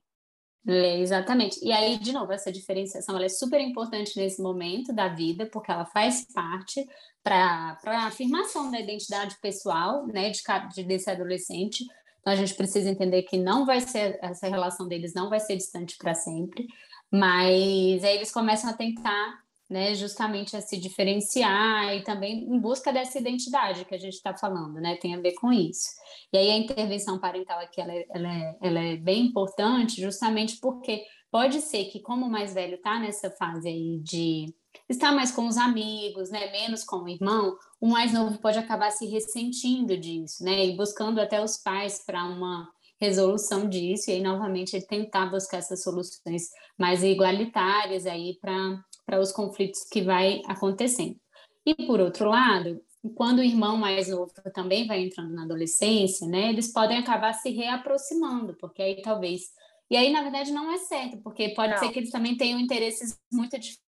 É, 0.65 0.99
exatamente. 0.99 1.59
E 1.61 1.71
aí, 1.73 1.97
de 1.97 2.13
novo, 2.13 2.31
essa 2.31 2.51
diferenciação 2.51 3.17
é 3.17 3.27
super 3.27 3.59
importante 3.59 4.17
nesse 4.17 4.41
momento 4.41 4.93
da 4.93 5.09
vida, 5.09 5.45
porque 5.51 5.71
ela 5.71 5.85
faz 5.85 6.25
parte 6.33 6.87
para 7.21 7.77
a 7.85 8.07
afirmação 8.07 8.71
da 8.71 8.79
identidade 8.79 9.37
pessoal 9.41 10.07
né, 10.07 10.29
de, 10.29 10.41
de, 10.73 10.83
desse 10.83 11.09
adolescente, 11.09 11.85
então 12.23 12.31
a 12.31 12.35
gente 12.37 12.55
precisa 12.55 12.89
entender 12.89 13.23
que 13.23 13.37
não 13.37 13.65
vai 13.65 13.81
ser 13.81 14.17
essa 14.21 14.47
relação 14.47 14.87
deles 14.87 15.13
não 15.13 15.29
vai 15.29 15.41
ser 15.41 15.57
distante 15.57 15.97
para 15.97 16.13
sempre, 16.13 16.65
mas 17.11 18.03
aí 18.03 18.15
eles 18.15 18.31
começam 18.31 18.69
a 18.69 18.73
tentar, 18.73 19.42
né, 19.69 19.95
justamente 19.95 20.55
a 20.55 20.61
se 20.61 20.77
diferenciar 20.77 21.95
e 21.95 22.03
também 22.03 22.43
em 22.43 22.59
busca 22.59 22.91
dessa 22.91 23.19
identidade 23.19 23.85
que 23.85 23.95
a 23.95 23.97
gente 23.99 24.13
está 24.13 24.35
falando, 24.35 24.75
né, 24.75 24.95
tem 24.97 25.15
a 25.15 25.19
ver 25.19 25.33
com 25.33 25.51
isso. 25.51 25.89
E 26.31 26.37
aí 26.37 26.49
a 26.51 26.57
intervenção 26.57 27.19
parental 27.19 27.59
aqui 27.59 27.81
ela, 27.81 27.93
é, 27.93 28.05
ela, 28.13 28.33
é, 28.33 28.57
ela 28.61 28.79
é 28.79 28.95
bem 28.97 29.25
importante, 29.25 30.01
justamente 30.01 30.57
porque 30.59 31.03
pode 31.31 31.61
ser 31.61 31.85
que 31.85 31.99
como 31.99 32.25
o 32.25 32.29
mais 32.29 32.53
velho 32.53 32.75
está 32.75 32.99
nessa 32.99 33.31
fase 33.31 33.67
aí 33.67 33.99
de 34.03 34.53
estar 34.89 35.11
mais 35.11 35.31
com 35.31 35.47
os 35.47 35.57
amigos, 35.57 36.29
né, 36.29 36.51
menos 36.51 36.83
com 36.83 36.97
o 36.97 37.09
irmão, 37.09 37.57
o 37.79 37.87
mais 37.87 38.13
novo 38.13 38.37
pode 38.39 38.59
acabar 38.59 38.91
se 38.91 39.05
ressentindo 39.07 39.97
disso, 39.97 40.43
né, 40.43 40.65
e 40.65 40.75
buscando 40.75 41.19
até 41.19 41.43
os 41.43 41.57
pais 41.57 42.03
para 42.05 42.23
uma 42.25 42.69
resolução 42.99 43.67
disso, 43.67 44.09
e 44.09 44.13
aí 44.13 44.21
novamente 44.21 44.75
ele 44.75 44.85
tentar 44.85 45.25
buscar 45.25 45.57
essas 45.57 45.83
soluções 45.83 46.49
mais 46.77 47.03
igualitárias 47.03 48.05
aí 48.05 48.37
para 48.39 48.79
os 49.11 49.31
conflitos 49.31 49.83
que 49.83 50.01
vai 50.01 50.41
acontecendo. 50.45 51.15
E 51.65 51.75
por 51.85 51.99
outro 51.99 52.29
lado, 52.29 52.81
quando 53.15 53.39
o 53.39 53.43
irmão 53.43 53.77
mais 53.77 54.09
novo 54.09 54.31
também 54.53 54.87
vai 54.87 55.01
entrando 55.01 55.33
na 55.33 55.43
adolescência, 55.43 56.27
né, 56.27 56.49
eles 56.49 56.71
podem 56.71 56.97
acabar 56.97 57.33
se 57.33 57.49
reaproximando, 57.51 58.55
porque 58.55 58.81
aí 58.81 59.01
talvez. 59.01 59.51
E 59.89 59.97
aí, 59.97 60.11
na 60.11 60.21
verdade, 60.21 60.51
não 60.51 60.71
é 60.71 60.77
certo, 60.77 61.17
porque 61.17 61.49
pode 61.49 61.73
não. 61.73 61.79
ser 61.79 61.89
que 61.89 61.99
eles 61.99 62.11
também 62.11 62.35
tenham 62.37 62.59
interesses 62.59 63.19
muito 63.31 63.57
diferentes, 63.59 63.91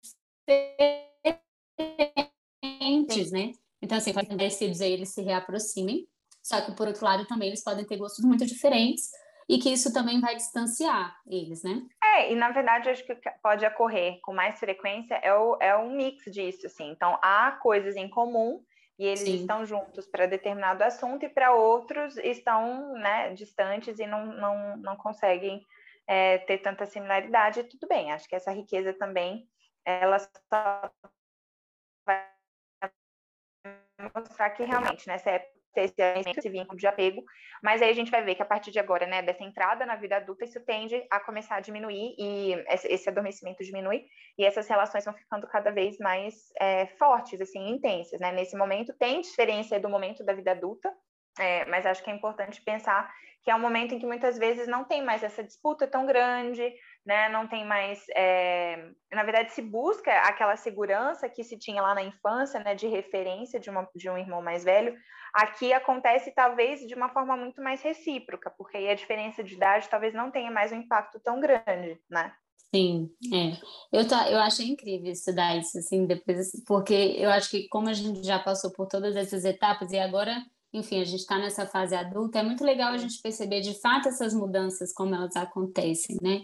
né? 3.32 3.52
Então, 3.82 3.98
assim, 3.98 4.14
parecidos 4.14 4.80
aí 4.82 4.94
eles 4.94 5.10
se 5.10 5.22
reaproximem, 5.22 6.08
só 6.42 6.62
que, 6.62 6.72
por 6.72 6.88
outro 6.88 7.06
lado, 7.06 7.26
também 7.26 7.50
eles 7.50 7.64
podem 7.64 7.86
ter 7.86 7.98
gostos 7.98 8.24
muito 8.24 8.46
diferentes 8.46 9.10
e 9.48 9.58
que 9.58 9.72
isso 9.72 9.94
também 9.94 10.20
vai 10.20 10.36
distanciar 10.36 11.20
eles, 11.28 11.64
né? 11.64 11.82
É, 12.04 12.32
e 12.32 12.36
na 12.36 12.52
verdade 12.52 12.90
acho 12.90 13.06
que 13.06 13.16
pode 13.42 13.66
ocorrer 13.66 14.20
com 14.22 14.34
mais 14.34 14.60
frequência 14.60 15.16
é, 15.16 15.34
o, 15.34 15.58
é 15.60 15.76
um 15.76 15.96
mix 15.96 16.26
disso, 16.32 16.68
assim. 16.68 16.90
Então, 16.90 17.18
há 17.22 17.52
coisas 17.62 17.96
em 17.96 18.10
comum 18.10 18.64
e 18.98 19.06
eles 19.06 19.22
Sim. 19.22 19.36
estão 19.36 19.66
juntos 19.66 20.06
para 20.08 20.28
determinado 20.28 20.84
assunto 20.84 21.26
e 21.26 21.30
para 21.30 21.54
outros 21.54 22.18
estão 22.18 22.94
né, 22.94 23.34
distantes 23.34 23.98
e 24.00 24.06
não, 24.06 24.26
não, 24.26 24.78
não 24.78 24.96
conseguem 24.96 25.66
é, 26.06 26.38
ter 26.40 26.60
tanta 26.60 26.86
similaridade. 26.86 27.64
Tudo 27.64 27.88
bem, 27.88 28.12
acho 28.12 28.28
que 28.28 28.36
essa 28.36 28.52
riqueza 28.52 28.94
também 28.94 29.48
ela 29.86 30.20
só 30.20 30.92
vai 32.06 32.28
mostrar 34.16 34.50
que 34.52 34.64
realmente 34.64 35.08
nessa 35.08 35.32
época 35.32 35.61
esse, 35.80 35.96
esse 36.38 36.50
vínculo 36.50 36.78
de 36.78 36.88
apego, 36.88 37.24
mas 37.64 37.82
aí 37.82 37.90
a 37.90 37.94
gente 37.94 38.12
vai 38.12 38.24
ver 38.24 38.36
que 38.36 38.42
a 38.42 38.46
partir 38.46 38.72
de 38.72 38.80
agora, 38.80 39.06
né, 39.06 39.22
dessa 39.22 39.44
entrada 39.44 39.86
na 39.86 39.96
vida 39.96 40.18
adulta, 40.18 40.46
isso 40.46 40.60
tende 40.66 41.02
a 41.10 41.20
começar 41.20 41.56
a 41.56 41.60
diminuir 41.60 42.16
e 42.18 42.54
esse 42.68 43.08
adormecimento 43.08 43.64
diminui 43.64 44.06
e 44.38 44.46
essas 44.46 44.68
relações 44.68 45.06
vão 45.06 45.14
ficando 45.14 45.48
cada 45.48 45.72
vez 45.72 45.98
mais 46.00 46.52
é, 46.60 46.88
fortes, 46.98 47.40
assim, 47.40 47.70
intensas, 47.70 48.20
né? 48.20 48.32
Nesse 48.32 48.58
momento 48.58 48.94
tem 48.98 49.22
diferença 49.22 49.80
do 49.80 49.90
momento 49.90 50.24
da 50.24 50.34
vida 50.34 50.52
adulta, 50.52 50.92
é, 51.40 51.66
mas 51.66 51.86
acho 51.86 52.04
que 52.04 52.10
é 52.10 52.14
importante 52.14 52.62
pensar 52.62 53.10
que 53.44 53.50
é 53.50 53.56
um 53.56 53.60
momento 53.60 53.94
em 53.94 54.00
que 54.00 54.06
muitas 54.06 54.38
vezes 54.38 54.68
não 54.68 54.84
tem 54.84 55.04
mais 55.04 55.24
essa 55.24 55.44
disputa 55.44 55.88
tão 55.88 56.06
grande, 56.06 56.72
né? 57.06 57.30
Não 57.30 57.48
tem 57.48 57.66
mais, 57.66 58.04
é... 58.16 58.90
na 59.12 59.24
verdade, 59.24 59.52
se 59.52 59.62
busca 59.62 60.12
aquela 60.22 60.56
segurança 60.56 61.28
que 61.28 61.44
se 61.44 61.58
tinha 61.58 61.82
lá 61.82 61.96
na 61.96 62.04
infância, 62.04 62.60
né? 62.60 62.76
De 62.76 62.88
referência 62.88 63.60
de, 63.60 63.70
uma, 63.70 63.88
de 63.96 64.10
um 64.10 64.18
irmão 64.18 64.42
mais 64.42 64.64
velho. 64.64 64.96
Aqui 65.34 65.72
acontece 65.74 66.32
talvez 66.36 66.82
de 66.82 66.94
uma 66.94 67.10
forma 67.10 67.36
muito 67.38 67.62
mais 67.62 67.82
recíproca, 67.82 68.52
porque 68.52 68.78
aí 68.78 68.90
a 68.90 68.96
diferença 68.96 69.44
de 69.44 69.56
idade 69.56 69.90
talvez 69.90 70.14
não 70.14 70.30
tenha 70.30 70.52
mais 70.52 70.72
um 70.72 70.76
impacto 70.76 71.20
tão 71.20 71.40
grande, 71.40 72.00
né? 72.10 72.34
Sim, 72.74 73.10
é. 73.34 73.58
Eu, 73.92 74.08
tô, 74.08 74.16
eu 74.16 74.40
achei 74.40 74.68
incrível 74.68 75.12
estudar 75.12 75.58
isso, 75.58 75.78
assim, 75.78 76.06
depois, 76.06 76.52
porque 76.66 76.94
eu 76.94 77.30
acho 77.30 77.50
que 77.50 77.68
como 77.68 77.90
a 77.90 77.94
gente 77.94 78.24
já 78.24 78.40
passou 78.40 78.72
por 78.72 78.88
todas 78.88 79.16
essas 79.16 79.44
etapas 79.44 79.92
e 79.92 80.00
agora 80.00 80.42
enfim, 80.74 81.02
a 81.02 81.06
gente 81.06 81.22
está 81.22 81.38
nessa 81.38 81.66
fase 81.66 81.96
adulta, 81.96 82.40
é 82.40 82.44
muito 82.44 82.64
legal 82.64 82.94
a 82.94 82.98
gente 82.98 83.22
perceber 83.22 83.62
de 83.62 83.74
fato 83.80 84.08
essas 84.08 84.34
mudanças, 84.34 84.94
como 84.94 85.14
elas 85.14 85.36
acontecem, 85.36 86.18
né? 86.22 86.44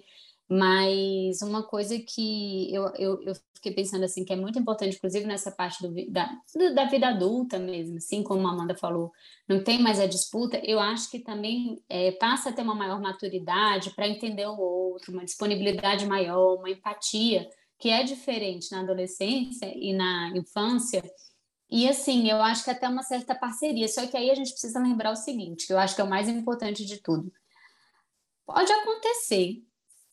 Mas 0.50 1.42
uma 1.42 1.62
coisa 1.62 2.00
que 2.00 2.74
eu, 2.74 2.86
eu, 2.96 3.22
eu 3.22 3.34
fiquei 3.54 3.74
pensando 3.74 4.06
assim, 4.06 4.24
que 4.24 4.32
é 4.32 4.36
muito 4.36 4.58
importante, 4.58 4.96
inclusive 4.96 5.26
nessa 5.26 5.52
parte 5.52 5.86
do, 5.86 6.12
da, 6.12 6.30
da 6.74 6.86
vida 6.86 7.10
adulta 7.10 7.60
mesmo, 7.60 7.98
assim 7.98 8.24
como 8.24 8.48
a 8.48 8.52
Amanda 8.52 8.74
falou, 8.74 9.12
não 9.48 9.62
tem 9.62 9.82
mais 9.82 10.00
a 10.00 10.06
disputa, 10.06 10.62
eu 10.64 10.80
acho 10.80 11.12
que 11.12 11.20
também 11.20 11.82
é, 11.90 12.14
passa 12.14 12.50
a 12.50 12.54
ter 12.54 12.62
uma 12.62 12.76
maior 12.76 13.02
maturidade 13.02 13.90
para 13.92 14.08
entender 14.08 14.46
o 14.46 14.58
outro, 14.58 15.12
uma 15.12 15.26
disponibilidade 15.26 16.06
maior, 16.06 16.56
uma 16.56 16.70
empatia, 16.70 17.50
que 17.78 17.90
é 17.90 18.04
diferente 18.04 18.72
na 18.72 18.82
adolescência 18.82 19.72
e 19.76 19.94
na 19.94 20.32
infância, 20.36 21.04
e 21.70 21.88
assim, 21.88 22.30
eu 22.30 22.42
acho 22.42 22.64
que 22.64 22.70
até 22.70 22.88
uma 22.88 23.04
certa 23.04 23.36
parceria. 23.36 23.88
Só 23.88 24.06
que 24.08 24.16
aí 24.16 24.32
a 24.32 24.36
gente 24.36 24.52
precisa 24.52 24.80
lembrar 24.80 25.12
o 25.12 25.16
seguinte, 25.16 25.68
que 25.68 25.74
eu 25.74 25.78
acho 25.78 25.96
que 25.96 26.02
é 26.02 26.04
o 26.04 26.10
mais 26.10 26.30
importante 26.30 26.86
de 26.86 26.98
tudo. 27.02 27.32
Pode 28.46 28.72
acontecer 28.72 29.64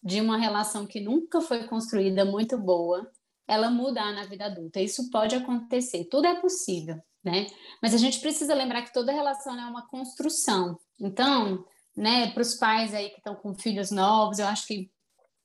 de 0.02 0.20
uma 0.20 0.36
relação 0.36 0.86
que 0.86 1.00
nunca 1.00 1.40
foi 1.40 1.64
construída 1.64 2.24
muito 2.24 2.58
boa, 2.58 3.10
ela 3.46 3.70
mudar 3.70 4.12
na 4.12 4.24
vida 4.24 4.46
adulta. 4.46 4.80
Isso 4.80 5.10
pode 5.10 5.34
acontecer, 5.34 6.04
tudo 6.06 6.26
é 6.26 6.34
possível, 6.34 7.00
né? 7.22 7.46
Mas 7.80 7.94
a 7.94 7.98
gente 7.98 8.20
precisa 8.20 8.54
lembrar 8.54 8.82
que 8.82 8.92
toda 8.92 9.12
relação 9.12 9.58
é 9.58 9.64
uma 9.66 9.86
construção. 9.86 10.78
Então, 11.00 11.64
né, 11.96 12.30
para 12.32 12.42
os 12.42 12.54
pais 12.54 12.92
aí 12.92 13.10
que 13.10 13.18
estão 13.18 13.34
com 13.34 13.54
filhos 13.54 13.90
novos, 13.90 14.38
eu 14.38 14.46
acho 14.46 14.66
que 14.66 14.90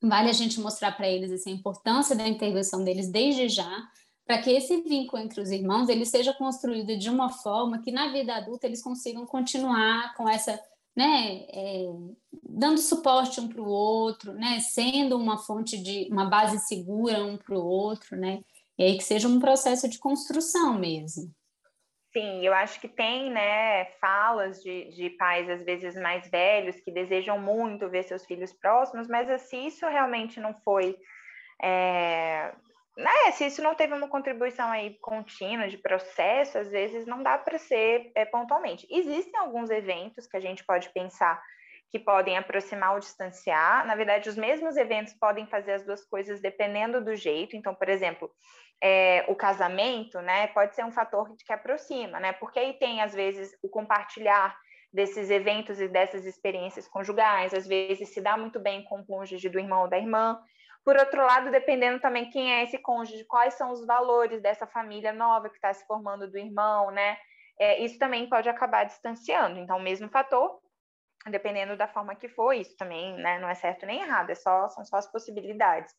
vale 0.01 0.29
a 0.29 0.33
gente 0.33 0.59
mostrar 0.59 0.93
para 0.93 1.07
eles 1.07 1.31
assim, 1.31 1.51
a 1.51 1.55
importância 1.55 2.15
da 2.15 2.27
intervenção 2.27 2.83
deles 2.83 3.09
desde 3.11 3.47
já, 3.49 3.87
para 4.29 4.43
que 4.43 4.51
esse 4.51 4.79
vínculo 4.83 5.23
entre 5.23 5.41
os 5.41 5.49
irmãos 5.49 5.89
ele 5.89 6.05
seja 6.05 6.31
construído 6.35 6.95
de 6.95 7.09
uma 7.09 7.31
forma 7.31 7.81
que 7.81 7.91
na 7.91 8.11
vida 8.11 8.35
adulta 8.35 8.67
eles 8.67 8.79
consigam 8.79 9.25
continuar 9.25 10.13
com 10.13 10.29
essa 10.29 10.61
né, 10.95 11.47
é, 11.51 11.87
dando 12.43 12.77
suporte 12.77 13.41
um 13.41 13.47
para 13.47 13.59
o 13.59 13.67
outro, 13.67 14.31
né, 14.33 14.59
sendo 14.59 15.17
uma 15.17 15.39
fonte 15.39 15.81
de 15.81 16.07
uma 16.11 16.25
base 16.25 16.59
segura 16.59 17.23
um 17.23 17.37
para 17.37 17.55
o 17.55 17.65
outro, 17.65 18.15
né, 18.15 18.41
e 18.77 18.83
aí 18.83 18.97
que 18.97 19.03
seja 19.03 19.27
um 19.27 19.39
processo 19.39 19.89
de 19.89 19.97
construção 19.97 20.77
mesmo. 20.77 21.33
Sim, 22.13 22.45
eu 22.45 22.53
acho 22.53 22.79
que 22.79 22.87
tem, 22.87 23.31
né, 23.31 23.85
falas 23.99 24.61
de, 24.61 24.91
de 24.91 25.09
pais 25.11 25.49
às 25.49 25.63
vezes 25.63 25.95
mais 25.95 26.29
velhos 26.29 26.79
que 26.81 26.91
desejam 26.91 27.39
muito 27.39 27.89
ver 27.89 28.03
seus 28.03 28.23
filhos 28.27 28.53
próximos, 28.53 29.07
mas 29.07 29.41
se 29.41 29.57
isso 29.57 29.87
realmente 29.87 30.39
não 30.39 30.53
foi 30.53 30.95
é, 31.63 32.53
né, 32.99 33.31
se 33.31 33.45
isso 33.45 33.61
não 33.61 33.73
teve 33.73 33.93
uma 33.93 34.09
contribuição 34.09 34.69
aí 34.69 34.97
contínua 34.99 35.69
de 35.69 35.77
processo, 35.77 36.57
às 36.57 36.69
vezes 36.69 37.05
não 37.05 37.23
dá 37.23 37.37
para 37.37 37.57
ser 37.57 38.11
é, 38.13 38.25
pontualmente. 38.25 38.85
Existem 38.89 39.39
alguns 39.39 39.69
eventos 39.69 40.27
que 40.27 40.35
a 40.35 40.39
gente 40.39 40.65
pode 40.65 40.89
pensar 40.89 41.41
que 41.89 41.97
podem 41.97 42.37
aproximar 42.37 42.93
ou 42.93 42.99
distanciar. 42.99 43.87
Na 43.87 43.95
verdade, 43.95 44.27
os 44.27 44.35
mesmos 44.35 44.75
eventos 44.75 45.13
podem 45.13 45.47
fazer 45.47 45.73
as 45.73 45.85
duas 45.85 46.05
coisas 46.05 46.41
dependendo 46.41 47.03
do 47.03 47.15
jeito. 47.15 47.55
Então, 47.55 47.73
por 47.73 47.87
exemplo, 47.87 48.29
é, 48.83 49.23
o 49.29 49.35
casamento, 49.35 50.19
né, 50.21 50.47
pode 50.47 50.75
ser 50.75 50.83
um 50.83 50.91
fator 50.91 51.33
que 51.45 51.53
aproxima, 51.53 52.19
né? 52.19 52.33
Porque 52.33 52.59
aí 52.59 52.73
tem 52.73 53.01
às 53.01 53.13
vezes 53.13 53.57
o 53.63 53.69
compartilhar 53.69 54.55
desses 54.91 55.29
eventos 55.29 55.79
e 55.79 55.87
dessas 55.87 56.25
experiências 56.25 56.87
conjugais, 56.87 57.53
às 57.53 57.65
vezes 57.65 58.09
se 58.09 58.21
dá 58.21 58.35
muito 58.35 58.59
bem 58.59 58.83
com 58.83 58.99
o 58.99 59.05
cônjuge 59.05 59.47
do 59.47 59.59
irmão 59.59 59.83
ou 59.83 59.87
da 59.87 59.97
irmã. 59.97 60.39
Por 60.83 60.97
outro 60.97 61.21
lado, 61.25 61.51
dependendo 61.51 61.99
também 61.99 62.29
quem 62.29 62.53
é 62.53 62.63
esse 62.63 62.77
cônjuge, 62.77 63.25
quais 63.25 63.53
são 63.55 63.71
os 63.71 63.85
valores 63.85 64.41
dessa 64.41 64.65
família 64.65 65.13
nova 65.13 65.49
que 65.49 65.55
está 65.55 65.73
se 65.73 65.85
formando 65.85 66.29
do 66.29 66.37
irmão, 66.37 66.89
né? 66.91 67.17
É, 67.59 67.83
isso 67.83 67.99
também 67.99 68.27
pode 68.29 68.47
acabar 68.47 68.85
distanciando. 68.85 69.59
Então, 69.59 69.77
o 69.77 69.81
mesmo 69.81 70.09
fator, 70.09 70.59
dependendo 71.29 71.75
da 71.75 71.87
forma 71.87 72.15
que 72.15 72.29
for, 72.29 72.53
isso 72.53 72.75
também 72.77 73.15
né, 73.17 73.37
não 73.39 73.49
é 73.49 73.55
certo 73.55 73.85
nem 73.85 74.01
errado, 74.01 74.29
é 74.29 74.35
só, 74.35 74.69
são 74.69 74.85
só 74.85 74.97
as 74.97 75.11
possibilidades. 75.11 75.93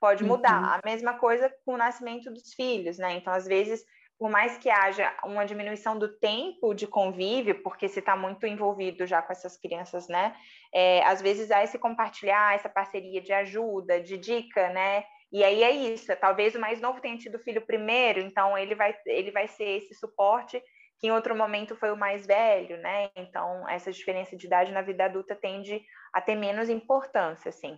Pode 0.00 0.24
mudar. 0.24 0.60
Uhum. 0.60 0.68
A 0.68 0.80
mesma 0.84 1.18
coisa 1.18 1.54
com 1.64 1.74
o 1.74 1.76
nascimento 1.76 2.30
dos 2.32 2.54
filhos, 2.54 2.98
né? 2.98 3.12
Então, 3.12 3.32
às 3.32 3.46
vezes, 3.46 3.84
por 4.18 4.30
mais 4.30 4.56
que 4.58 4.70
haja 4.70 5.12
uma 5.24 5.44
diminuição 5.44 5.98
do 5.98 6.08
tempo 6.18 6.74
de 6.74 6.86
convívio, 6.86 7.62
porque 7.62 7.88
se 7.88 7.98
está 7.98 8.16
muito 8.16 8.46
envolvido 8.46 9.06
já 9.06 9.20
com 9.20 9.32
essas 9.32 9.56
crianças, 9.56 10.08
né? 10.08 10.36
É, 10.72 11.02
às 11.04 11.20
vezes 11.20 11.50
há 11.50 11.62
esse 11.62 11.78
compartilhar, 11.78 12.54
essa 12.54 12.68
parceria 12.68 13.20
de 13.20 13.32
ajuda, 13.32 14.00
de 14.00 14.16
dica, 14.16 14.68
né? 14.70 15.04
E 15.32 15.42
aí 15.42 15.62
é 15.62 15.70
isso. 15.70 16.14
Talvez 16.16 16.54
o 16.54 16.60
mais 16.60 16.80
novo 16.80 17.00
tenha 17.00 17.16
tido 17.16 17.38
filho 17.38 17.66
primeiro, 17.66 18.20
então 18.20 18.56
ele 18.56 18.74
vai, 18.74 18.94
ele 19.06 19.30
vai 19.30 19.48
ser 19.48 19.78
esse 19.78 19.94
suporte 19.94 20.62
que 20.98 21.08
em 21.08 21.10
outro 21.10 21.34
momento 21.34 21.74
foi 21.74 21.90
o 21.90 21.96
mais 21.96 22.24
velho, 22.24 22.76
né? 22.76 23.10
Então 23.16 23.68
essa 23.68 23.90
diferença 23.90 24.36
de 24.36 24.46
idade 24.46 24.70
na 24.70 24.82
vida 24.82 25.04
adulta 25.06 25.34
tende 25.34 25.82
a 26.12 26.20
ter 26.20 26.36
menos 26.36 26.68
importância, 26.68 27.48
assim. 27.48 27.76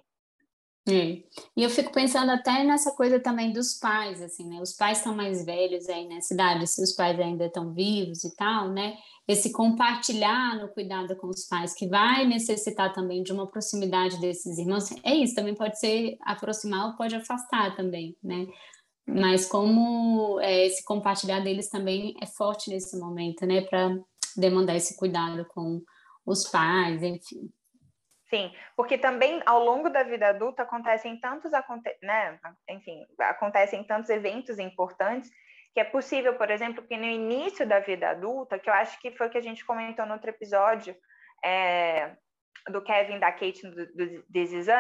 É. 0.87 1.23
E 1.57 1.63
eu 1.63 1.71
fico 1.71 1.91
pensando 1.93 2.31
até 2.31 2.63
nessa 2.63 2.93
coisa 2.93 3.19
também 3.19 3.53
dos 3.53 3.75
pais, 3.75 4.21
assim, 4.21 4.47
né? 4.47 4.61
Os 4.61 4.75
pais 4.75 4.99
estão 4.99 5.15
mais 5.17 5.45
velhos 5.45 5.89
aí 5.89 6.07
na 6.07 6.21
cidade, 6.21 6.67
se 6.67 6.83
os 6.83 6.93
pais 6.93 7.19
ainda 7.19 7.47
estão 7.47 7.73
vivos 7.73 8.23
e 8.23 8.37
tal, 8.37 8.69
né? 8.69 8.95
Esse 9.27 9.51
compartilhar 9.51 10.61
no 10.61 10.69
cuidado 10.69 11.17
com 11.17 11.29
os 11.29 11.47
pais, 11.47 11.73
que 11.73 11.89
vai 11.89 12.27
necessitar 12.27 12.93
também 12.93 13.23
de 13.23 13.33
uma 13.33 13.47
proximidade 13.47 14.21
desses 14.21 14.59
irmãos, 14.59 14.91
é 15.03 15.15
isso, 15.15 15.35
também 15.35 15.55
pode 15.55 15.79
ser 15.79 16.19
aproximar 16.21 16.89
ou 16.89 16.97
pode 16.97 17.15
afastar 17.15 17.75
também, 17.75 18.15
né? 18.23 18.47
Mas 19.07 19.47
como 19.47 20.39
é, 20.41 20.67
esse 20.67 20.85
compartilhar 20.85 21.41
deles 21.41 21.71
também 21.71 22.15
é 22.23 22.27
forte 22.27 22.69
nesse 22.69 22.99
momento, 22.99 23.47
né? 23.47 23.63
Para 23.63 23.99
demandar 24.37 24.77
esse 24.77 24.99
cuidado 24.99 25.47
com 25.47 25.83
os 26.27 26.47
pais, 26.49 27.03
enfim. 27.03 27.51
Sim, 28.31 28.53
porque 28.77 28.97
também 28.97 29.43
ao 29.45 29.63
longo 29.63 29.91
da 29.91 30.03
vida 30.03 30.29
adulta 30.29 30.63
acontecem 30.63 31.21
tantos, 31.21 31.53
né, 32.03 32.39
enfim, 32.71 33.05
acontecem 33.19 33.85
tantos 33.85 34.09
eventos 34.11 34.59
importantes 34.59 35.31
que 35.75 35.81
é 35.81 35.85
possível, 35.85 36.35
por 36.35 36.51
exemplo, 36.51 36.85
que 36.87 36.97
no 36.97 37.05
início 37.05 37.67
da 37.67 37.81
vida 37.81 38.11
adulta, 38.11 38.59
que 38.59 38.71
eu 38.71 38.75
acho 38.75 38.99
que 39.01 39.11
foi 39.11 39.27
o 39.27 39.31
que 39.31 39.39
a 39.39 39.43
gente 39.43 39.65
comentou 39.65 40.07
no 40.07 40.13
outro 40.15 40.31
episódio 40.31 40.97
é, 41.45 42.17
do 42.69 42.81
Kevin, 42.81 43.19
da 43.19 43.33
Kate, 43.33 43.61
do, 43.69 43.83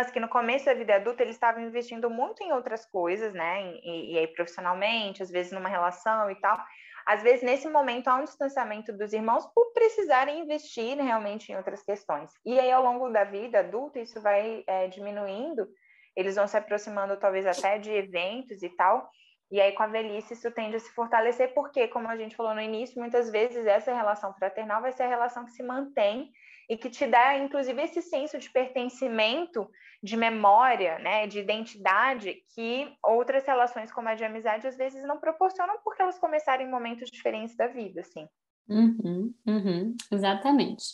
Us, 0.00 0.10
que 0.10 0.20
no 0.20 0.28
começo 0.28 0.66
da 0.66 0.74
vida 0.74 0.94
adulta 0.94 1.22
eles 1.22 1.34
estavam 1.34 1.62
investindo 1.62 2.08
muito 2.08 2.42
em 2.42 2.52
outras 2.52 2.86
coisas, 2.86 3.34
né, 3.34 3.74
e, 3.82 4.14
e 4.14 4.18
aí 4.18 4.28
profissionalmente, 4.28 5.22
às 5.22 5.30
vezes 5.30 5.52
numa 5.52 5.68
relação 5.68 6.30
e 6.30 6.36
tal, 6.36 6.58
às 7.06 7.22
vezes, 7.22 7.42
nesse 7.42 7.68
momento, 7.68 8.08
há 8.08 8.16
um 8.16 8.24
distanciamento 8.24 8.92
dos 8.92 9.12
irmãos 9.12 9.46
por 9.54 9.72
precisarem 9.72 10.40
investir 10.40 10.96
realmente 10.96 11.52
em 11.52 11.56
outras 11.56 11.82
questões. 11.82 12.30
E 12.44 12.58
aí, 12.58 12.70
ao 12.70 12.82
longo 12.82 13.10
da 13.10 13.24
vida 13.24 13.60
adulta, 13.60 14.00
isso 14.00 14.20
vai 14.20 14.64
é, 14.66 14.88
diminuindo, 14.88 15.68
eles 16.16 16.36
vão 16.36 16.46
se 16.46 16.56
aproximando, 16.56 17.18
talvez, 17.18 17.46
até 17.46 17.78
de 17.78 17.90
eventos 17.90 18.62
e 18.62 18.68
tal. 18.70 19.10
E 19.50 19.60
aí, 19.60 19.72
com 19.72 19.82
a 19.82 19.86
velhice, 19.86 20.34
isso 20.34 20.50
tende 20.50 20.76
a 20.76 20.80
se 20.80 20.90
fortalecer, 20.92 21.52
porque, 21.52 21.88
como 21.88 22.08
a 22.08 22.16
gente 22.16 22.36
falou 22.36 22.54
no 22.54 22.60
início, 22.60 22.98
muitas 22.98 23.30
vezes 23.30 23.66
essa 23.66 23.94
relação 23.94 24.32
fraternal 24.34 24.80
vai 24.80 24.92
ser 24.92 25.02
a 25.02 25.08
relação 25.08 25.44
que 25.44 25.52
se 25.52 25.62
mantém 25.62 26.30
e 26.68 26.76
que 26.76 26.90
te 26.90 27.06
dá, 27.06 27.38
inclusive, 27.38 27.82
esse 27.82 28.02
senso 28.02 28.38
de 28.38 28.50
pertencimento, 28.50 29.68
de 30.02 30.16
memória, 30.16 30.98
né, 30.98 31.26
de 31.26 31.38
identidade, 31.38 32.42
que 32.54 32.92
outras 33.02 33.44
relações, 33.46 33.92
como 33.92 34.08
a 34.08 34.14
de 34.14 34.24
amizade, 34.24 34.66
às 34.66 34.76
vezes 34.76 35.02
não 35.06 35.18
proporcionam 35.18 35.76
porque 35.82 36.02
elas 36.02 36.18
começaram 36.18 36.64
em 36.64 36.70
momentos 36.70 37.10
diferentes 37.10 37.56
da 37.56 37.66
vida, 37.68 38.00
assim. 38.00 38.28
Uhum, 38.68 39.34
uhum, 39.46 39.96
exatamente. 40.10 40.84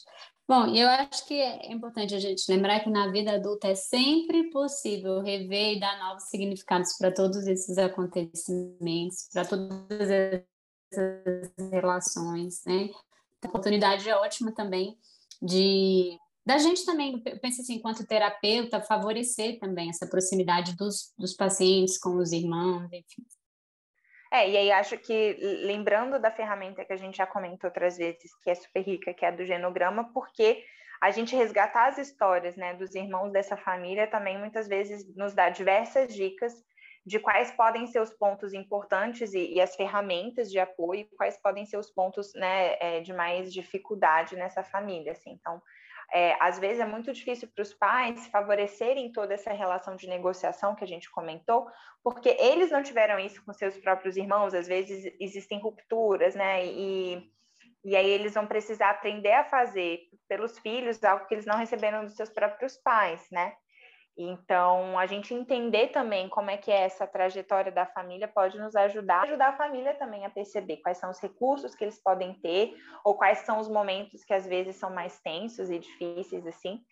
Bom, 0.48 0.66
eu 0.74 0.88
acho 0.88 1.28
que 1.28 1.34
é 1.34 1.72
importante 1.72 2.12
a 2.12 2.18
gente 2.18 2.42
lembrar 2.48 2.80
que 2.80 2.90
na 2.90 3.08
vida 3.12 3.34
adulta 3.34 3.68
é 3.68 3.74
sempre 3.76 4.50
possível 4.50 5.20
rever 5.20 5.76
e 5.76 5.80
dar 5.80 5.96
novos 6.00 6.24
significados 6.24 6.96
para 6.98 7.14
todos 7.14 7.46
esses 7.46 7.78
acontecimentos, 7.78 9.28
para 9.32 9.44
todas 9.44 10.10
essas 10.10 11.54
relações, 11.70 12.64
né? 12.66 12.90
A 13.44 13.46
oportunidade 13.46 14.10
é 14.10 14.16
ótima 14.16 14.52
também 14.52 14.98
de 15.40 16.18
da 16.44 16.58
gente 16.58 16.84
também, 16.84 17.22
eu 17.26 17.38
penso 17.38 17.60
assim, 17.60 17.74
enquanto 17.74 18.06
terapeuta, 18.06 18.80
favorecer 18.80 19.58
também 19.58 19.90
essa 19.90 20.06
proximidade 20.06 20.74
dos, 20.74 21.12
dos 21.18 21.34
pacientes 21.34 21.98
com 21.98 22.16
os 22.16 22.32
irmãos, 22.32 22.90
enfim. 22.92 23.22
É, 24.32 24.48
e 24.48 24.56
aí 24.56 24.72
acho 24.72 24.96
que, 24.96 25.36
lembrando 25.64 26.18
da 26.18 26.30
ferramenta 26.30 26.84
que 26.84 26.92
a 26.92 26.96
gente 26.96 27.16
já 27.16 27.26
comentou 27.26 27.68
outras 27.68 27.96
vezes, 27.96 28.30
que 28.42 28.50
é 28.50 28.54
super 28.54 28.80
rica, 28.80 29.12
que 29.12 29.24
é 29.24 29.28
a 29.28 29.32
do 29.32 29.44
genograma, 29.44 30.12
porque 30.12 30.64
a 31.00 31.10
gente 31.10 31.34
resgatar 31.34 31.88
as 31.88 31.98
histórias 31.98 32.56
né, 32.56 32.74
dos 32.74 32.94
irmãos 32.94 33.32
dessa 33.32 33.56
família 33.56 34.06
também 34.06 34.38
muitas 34.38 34.68
vezes 34.68 35.04
nos 35.16 35.34
dá 35.34 35.50
diversas 35.50 36.14
dicas 36.14 36.52
de 37.04 37.18
quais 37.18 37.50
podem 37.50 37.86
ser 37.86 38.00
os 38.00 38.12
pontos 38.12 38.52
importantes 38.52 39.32
e, 39.32 39.54
e 39.54 39.60
as 39.60 39.74
ferramentas 39.74 40.50
de 40.50 40.58
apoio, 40.58 41.08
quais 41.16 41.40
podem 41.40 41.64
ser 41.64 41.78
os 41.78 41.90
pontos 41.90 42.32
né, 42.34 42.76
é, 42.80 43.00
de 43.00 43.12
mais 43.12 43.52
dificuldade 43.52 44.36
nessa 44.36 44.62
família. 44.62 45.12
Assim. 45.12 45.30
Então, 45.32 45.62
é, 46.12 46.36
às 46.40 46.58
vezes 46.58 46.80
é 46.80 46.86
muito 46.86 47.12
difícil 47.12 47.48
para 47.54 47.62
os 47.62 47.72
pais 47.72 48.26
favorecerem 48.26 49.12
toda 49.12 49.34
essa 49.34 49.52
relação 49.52 49.94
de 49.94 50.08
negociação 50.08 50.74
que 50.74 50.84
a 50.84 50.86
gente 50.86 51.10
comentou, 51.10 51.68
porque 52.02 52.36
eles 52.38 52.70
não 52.70 52.82
tiveram 52.82 53.18
isso 53.18 53.42
com 53.44 53.52
seus 53.52 53.78
próprios 53.78 54.16
irmãos, 54.16 54.52
às 54.52 54.66
vezes 54.66 55.14
existem 55.20 55.60
rupturas, 55.60 56.34
né? 56.34 56.66
E, 56.66 57.30
e 57.84 57.96
aí 57.96 58.10
eles 58.10 58.34
vão 58.34 58.46
precisar 58.46 58.90
aprender 58.90 59.32
a 59.32 59.44
fazer 59.44 60.00
pelos 60.28 60.58
filhos 60.58 61.02
algo 61.04 61.26
que 61.26 61.34
eles 61.34 61.46
não 61.46 61.56
receberam 61.56 62.04
dos 62.04 62.16
seus 62.16 62.30
próprios 62.30 62.76
pais, 62.76 63.24
né? 63.30 63.54
Então, 64.22 64.98
a 64.98 65.06
gente 65.06 65.32
entender 65.32 65.88
também 65.88 66.28
como 66.28 66.50
é 66.50 66.56
que 66.58 66.70
é 66.70 66.82
essa 66.82 67.06
trajetória 67.06 67.72
da 67.72 67.86
família 67.86 68.28
pode 68.28 68.58
nos 68.58 68.76
ajudar, 68.76 69.22
ajudar 69.22 69.48
a 69.48 69.56
família 69.56 69.94
também 69.94 70.26
a 70.26 70.30
perceber 70.30 70.76
quais 70.76 70.98
são 70.98 71.10
os 71.10 71.18
recursos 71.18 71.74
que 71.74 71.84
eles 71.84 71.98
podem 71.98 72.34
ter, 72.34 72.74
ou 73.02 73.14
quais 73.14 73.38
são 73.38 73.58
os 73.58 73.66
momentos 73.66 74.22
que 74.22 74.34
às 74.34 74.46
vezes 74.46 74.76
são 74.76 74.90
mais 74.90 75.18
tensos 75.20 75.70
e 75.70 75.78
difíceis, 75.78 76.46
assim. 76.46 76.82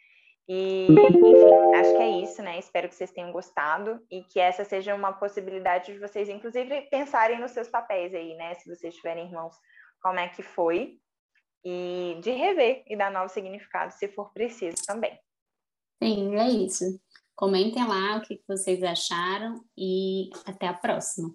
E, 0.49 0.87
enfim, 0.87 1.75
acho 1.75 1.97
que 1.97 2.03
é 2.03 2.09
isso, 2.23 2.43
né? 2.43 2.59
Espero 2.59 2.89
que 2.89 2.95
vocês 2.95 3.11
tenham 3.11 3.31
gostado 3.31 4.03
e 4.11 4.25
que 4.25 4.41
essa 4.41 4.65
seja 4.65 4.95
uma 4.95 5.13
possibilidade 5.13 5.93
de 5.93 5.99
vocês, 5.99 6.31
inclusive, 6.31 6.89
pensarem 6.91 7.39
nos 7.39 7.51
seus 7.51 7.69
papéis 7.69 8.15
aí, 8.15 8.35
né? 8.37 8.55
Se 8.55 8.75
vocês 8.75 8.95
tiverem 8.95 9.27
irmãos, 9.27 9.55
como 10.01 10.19
é 10.19 10.29
que 10.29 10.43
foi, 10.43 10.99
e 11.63 12.19
de 12.23 12.31
rever 12.31 12.85
e 12.87 12.97
dar 12.97 13.11
novos 13.11 13.33
significados, 13.33 13.97
se 13.97 14.09
for 14.09 14.33
preciso 14.33 14.79
também. 14.87 15.21
Sim, 16.03 16.37
é 16.37 16.49
isso. 16.49 16.85
Comentem 17.39 17.87
lá 17.87 18.17
o 18.17 18.21
que 18.21 18.43
vocês 18.49 18.83
acharam 18.83 19.65
e 19.77 20.29
até 20.45 20.67
a 20.67 20.75
próxima. 20.75 21.33